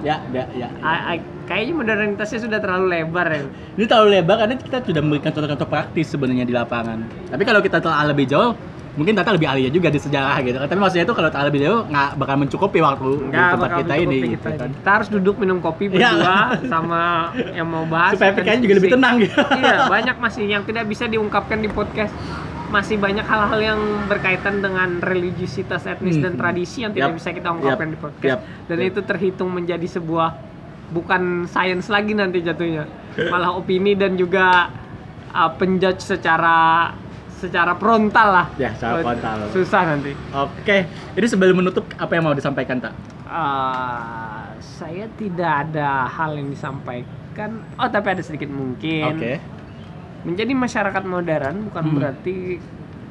Ya, 0.04 0.22
ya, 0.30 0.46
ya. 0.54 0.68
I- 0.84 1.18
I- 1.18 1.26
kayaknya 1.48 1.74
modernitasnya 1.74 2.44
sudah 2.44 2.60
terlalu 2.60 2.94
lebar 2.94 3.26
ya. 3.26 3.42
Ini 3.74 3.86
terlalu 3.88 4.10
lebar 4.14 4.36
karena 4.38 4.54
kita 4.54 4.78
sudah 4.84 5.02
memberikan 5.02 5.32
contoh-contoh 5.32 5.66
praktis 5.66 6.12
sebenarnya 6.12 6.44
di 6.44 6.52
lapangan. 6.52 7.00
Tapi 7.26 7.42
kalau 7.42 7.58
kita 7.58 7.80
telah 7.80 8.06
lebih 8.06 8.28
jauh, 8.28 8.54
mungkin 8.96 9.14
Tata 9.14 9.30
lebih 9.30 9.46
ahli 9.46 9.68
juga 9.68 9.88
di 9.88 9.98
sejarah 9.98 10.40
gitu 10.40 10.56
kan. 10.56 10.66
Tapi 10.66 10.80
maksudnya 10.80 11.04
itu 11.04 11.14
kalau 11.14 11.28
telah 11.28 11.46
lebih 11.46 11.60
jauh 11.62 11.82
nggak 11.86 12.10
bakal 12.16 12.36
mencukupi 12.38 12.80
waktu 12.80 13.10
di 13.12 13.26
Enggak 13.28 13.52
tempat 13.52 13.70
kita 13.78 13.94
ini 13.98 14.16
kita, 14.16 14.28
gitu 14.32 14.48
kan. 14.56 14.70
kita 14.74 14.90
harus 14.92 15.08
duduk 15.10 15.36
minum 15.36 15.58
kopi 15.60 15.84
Iya. 15.88 16.10
berdua 16.12 16.36
sama 16.66 17.02
yang 17.52 17.68
mau 17.68 17.84
bahas. 17.84 18.16
Supaya 18.16 18.32
pikirannya 18.34 18.62
juga 18.62 18.76
lebih 18.76 18.92
tenang 18.92 19.16
gitu. 19.20 19.36
iya, 19.56 19.78
banyak 19.86 20.16
masih 20.18 20.44
yang 20.46 20.64
tidak 20.64 20.86
bisa 20.86 21.06
diungkapkan 21.06 21.58
di 21.58 21.68
podcast. 21.68 22.16
Masih 22.66 22.98
banyak 22.98 23.24
hal-hal 23.24 23.60
yang 23.62 23.80
berkaitan 24.06 24.60
dengan 24.60 24.98
religiusitas 25.00 25.86
etnis 25.86 26.18
dan 26.18 26.34
Hmm. 26.34 26.42
tradisi 26.42 26.82
yang 26.82 26.92
tidak 26.92 27.14
Yap. 27.14 27.18
bisa 27.18 27.30
kita 27.32 27.48
ungkapkan 27.50 27.88
Yap. 27.88 27.94
di 27.94 28.00
podcast. 28.00 28.32
Yap. 28.32 28.40
Dan 28.66 28.78
Yap. 28.78 28.90
itu 28.90 29.00
terhitung 29.02 29.50
menjadi 29.50 29.88
sebuah 29.88 30.30
bukan 30.88 31.22
sains 31.46 31.88
lagi 31.88 32.12
nanti 32.12 32.40
jatuhnya. 32.40 32.90
Malah 33.32 33.54
opini 33.54 33.94
dan 33.94 34.14
juga 34.14 34.70
uh, 35.30 35.52
penjudge 35.52 36.02
secara 36.02 36.90
secara 37.48 37.78
frontal 37.78 38.28
lah. 38.34 38.46
Ya, 38.58 38.74
secara 38.74 39.02
frontal. 39.02 39.50
Susah 39.54 39.82
nanti. 39.86 40.12
Oke, 40.34 40.90
jadi 41.14 41.28
sebelum 41.30 41.62
menutup 41.62 41.86
apa 41.96 42.12
yang 42.18 42.24
mau 42.26 42.36
disampaikan 42.36 42.82
tak? 42.82 42.94
Uh, 43.26 44.54
saya 44.60 45.06
tidak 45.16 45.70
ada 45.70 46.10
hal 46.10 46.36
yang 46.36 46.50
disampaikan. 46.50 47.62
Oh, 47.78 47.88
tapi 47.88 48.18
ada 48.18 48.22
sedikit 48.26 48.50
mungkin. 48.50 49.16
Oke. 49.16 49.34
Menjadi 50.26 50.54
masyarakat 50.58 51.04
modern 51.06 51.70
bukan 51.70 51.84
Hmm. 51.86 51.96
berarti 51.96 52.58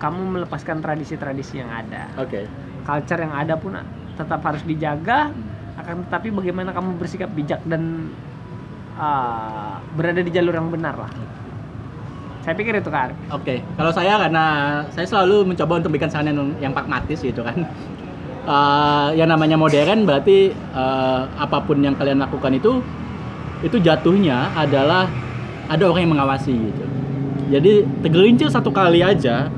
kamu 0.02 0.20
melepaskan 0.40 0.82
tradisi-tradisi 0.82 1.62
yang 1.62 1.70
ada. 1.70 2.10
Oke. 2.18 2.50
Culture 2.82 3.20
yang 3.22 3.32
ada 3.32 3.54
pun 3.54 3.78
tetap 4.18 4.40
harus 4.42 4.66
dijaga. 4.66 5.30
Hmm. 5.30 5.80
Akan 5.80 6.06
tetapi 6.06 6.30
bagaimana 6.30 6.70
kamu 6.74 6.98
bersikap 6.98 7.30
bijak 7.34 7.62
dan 7.66 8.10
uh, 8.98 9.78
berada 9.94 10.22
di 10.22 10.30
jalur 10.30 10.54
yang 10.54 10.70
benar 10.70 10.94
lah. 10.98 11.10
Saya 12.44 12.54
pikir 12.60 12.76
itu 12.76 12.92
kan. 12.92 13.08
Oke, 13.32 13.64
kalau 13.80 13.88
saya 13.88 14.20
karena 14.20 14.44
saya 14.92 15.08
selalu 15.08 15.48
mencoba 15.48 15.80
untuk 15.80 15.88
memberikan 15.88 16.12
saran 16.12 16.28
yang, 16.28 16.52
yang 16.60 16.72
pragmatis 16.76 17.24
gitu 17.24 17.40
kan. 17.40 17.64
Eh, 18.44 19.08
yang 19.16 19.32
namanya 19.32 19.56
modern 19.56 20.04
berarti 20.04 20.52
eh, 20.52 21.20
apa 21.32 21.64
pun 21.64 21.80
yang 21.80 21.96
kalian 21.96 22.20
lakukan 22.20 22.52
itu 22.52 22.84
itu 23.64 23.80
jatuhnya 23.80 24.52
adalah 24.52 25.08
ada 25.64 25.88
orang 25.88 26.04
yang 26.04 26.12
mengawasi 26.12 26.52
gitu. 26.52 26.84
Jadi 27.48 27.88
tergelincir 28.04 28.52
satu 28.52 28.68
kali 28.68 29.00
aja, 29.00 29.48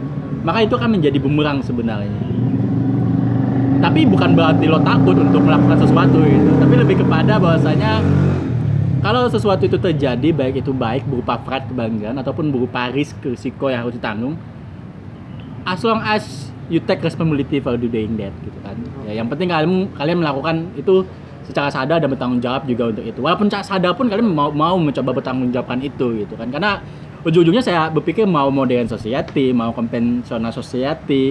maka 0.46 0.62
itu 0.62 0.79
akan 0.79 1.03
menjadi 1.03 1.18
bumerang 1.18 1.66
sebenarnya. 1.66 2.14
Tapi 3.83 4.07
bukan 4.07 4.38
berarti 4.38 4.70
lo 4.70 4.79
takut 4.79 5.18
untuk 5.18 5.42
melakukan 5.42 5.83
sesuatu 5.83 6.22
gitu, 6.22 6.51
tapi 6.62 6.75
lebih 6.79 7.03
kepada 7.03 7.42
bahwasanya 7.42 8.07
kalau 9.07 9.31
sesuatu 9.31 9.62
itu 9.71 9.79
terjadi 9.79 10.35
baik 10.35 10.66
itu 10.66 10.75
baik 10.75 11.07
berupa 11.07 11.38
pride 11.38 11.71
kebanggaan 11.71 12.19
ataupun 12.19 12.51
berupa 12.51 12.90
risk 12.90 13.14
risiko 13.23 13.71
yang 13.71 13.87
harus 13.87 13.95
ditanggung 13.95 14.35
as 15.62 15.79
long 15.87 16.03
as 16.03 16.51
you 16.66 16.83
take 16.83 16.99
responsibility 17.07 17.62
for 17.62 17.79
doing 17.79 18.19
that 18.19 18.35
gitu 18.42 18.59
kan. 18.66 18.75
Ya 19.07 19.23
yang 19.23 19.31
penting 19.31 19.47
kalian 19.47 19.95
kalian 19.95 20.19
melakukan 20.27 20.75
itu 20.75 21.07
secara 21.47 21.71
sadar 21.71 22.03
dan 22.03 22.11
bertanggung 22.11 22.42
jawab 22.42 22.66
juga 22.66 22.90
untuk 22.90 23.07
itu. 23.07 23.23
Walaupun 23.23 23.47
sadar 23.47 23.95
pun 23.95 24.11
kalian 24.11 24.27
mau 24.27 24.51
mau 24.51 24.75
mencoba 24.75 25.23
bertanggung 25.23 25.55
jawabkan 25.55 25.79
itu 25.87 26.27
gitu 26.27 26.35
kan. 26.35 26.51
Karena 26.51 26.83
ujung-ujungnya 27.23 27.62
saya 27.62 27.87
berpikir 27.87 28.27
mau 28.27 28.51
modern 28.51 28.90
society 28.90 29.55
mau 29.55 29.71
konvensional 29.71 30.51
society 30.51 31.31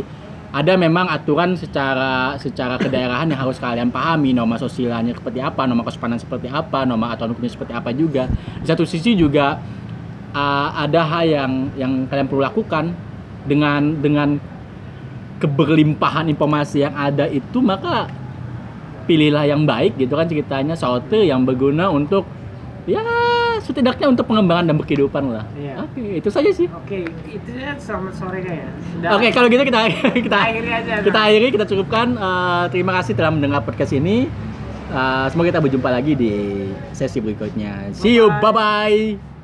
ada 0.52 0.74
memang 0.78 1.10
aturan 1.10 1.58
secara 1.58 2.38
secara 2.38 2.78
kedaerahan 2.78 3.30
yang 3.30 3.40
harus 3.42 3.58
kalian 3.58 3.90
pahami. 3.90 4.34
Norma 4.36 4.60
sosialnya 4.60 5.16
seperti 5.16 5.40
apa 5.42 5.66
norma 5.66 5.86
kesopanan 5.88 6.18
seperti 6.18 6.52
apa 6.52 6.84
norma 6.84 7.14
aturan 7.14 7.34
hukumnya 7.34 7.54
seperti 7.54 7.74
apa 7.74 7.90
juga. 7.96 8.30
Di 8.62 8.68
satu 8.68 8.84
sisi 8.84 9.14
juga 9.18 9.60
uh, 10.36 10.70
ada 10.76 11.02
hal 11.06 11.26
yang 11.26 11.52
yang 11.76 11.92
kalian 12.10 12.28
perlu 12.28 12.44
lakukan. 12.44 12.96
Dengan 13.46 14.02
dengan 14.02 14.42
keberlimpahan 15.38 16.34
informasi 16.34 16.82
yang 16.82 16.98
ada 16.98 17.30
itu 17.30 17.62
maka 17.62 18.10
pilihlah 19.06 19.46
yang 19.46 19.70
baik 19.70 20.02
gitu 20.02 20.18
kan 20.18 20.26
ceritanya. 20.26 20.74
Sesuatu 20.74 21.22
yang 21.22 21.46
berguna 21.46 21.94
untuk 21.94 22.26
ya 22.90 23.06
setidaknya 23.63 24.08
untuk 24.12 24.26
pengembangan 24.28 24.68
dan 24.68 24.76
berkehidupan 24.76 25.24
lah. 25.32 25.46
Iya. 25.56 25.86
Oke, 25.86 26.20
itu 26.20 26.30
saja 26.34 26.50
sih. 26.52 26.68
Oke, 26.72 27.08
itu 27.28 27.50
ya 27.56 27.76
selamat 27.80 28.13
sore 28.18 28.39
kayak. 28.44 28.70
Sudah. 28.91 29.10
Oke, 29.15 29.28
kalau 29.32 29.48
gitu 29.48 29.63
kita 29.63 29.80
kita 30.28 30.38
akhiri 30.38 30.70
aja. 30.72 30.94
kita 31.06 31.20
nah. 31.20 31.28
akhiri 31.30 31.48
kita 31.54 31.65
cukupkan 31.70 32.08
Eh, 32.15 32.65
terima 32.74 32.91
kasih 33.00 33.13
telah 33.13 33.32
mendengar 33.32 33.62
podcast 33.62 33.94
ini 33.94 34.28
Eh, 34.86 35.28
semoga 35.34 35.50
kita 35.50 35.62
berjumpa 35.65 35.89
lagi 35.89 36.13
di 36.13 36.34
sesi 36.94 37.18
berikutnya 37.18 37.89
see 37.91 38.22
you 38.22 38.30
bye 38.38 38.54
bye 38.54 39.35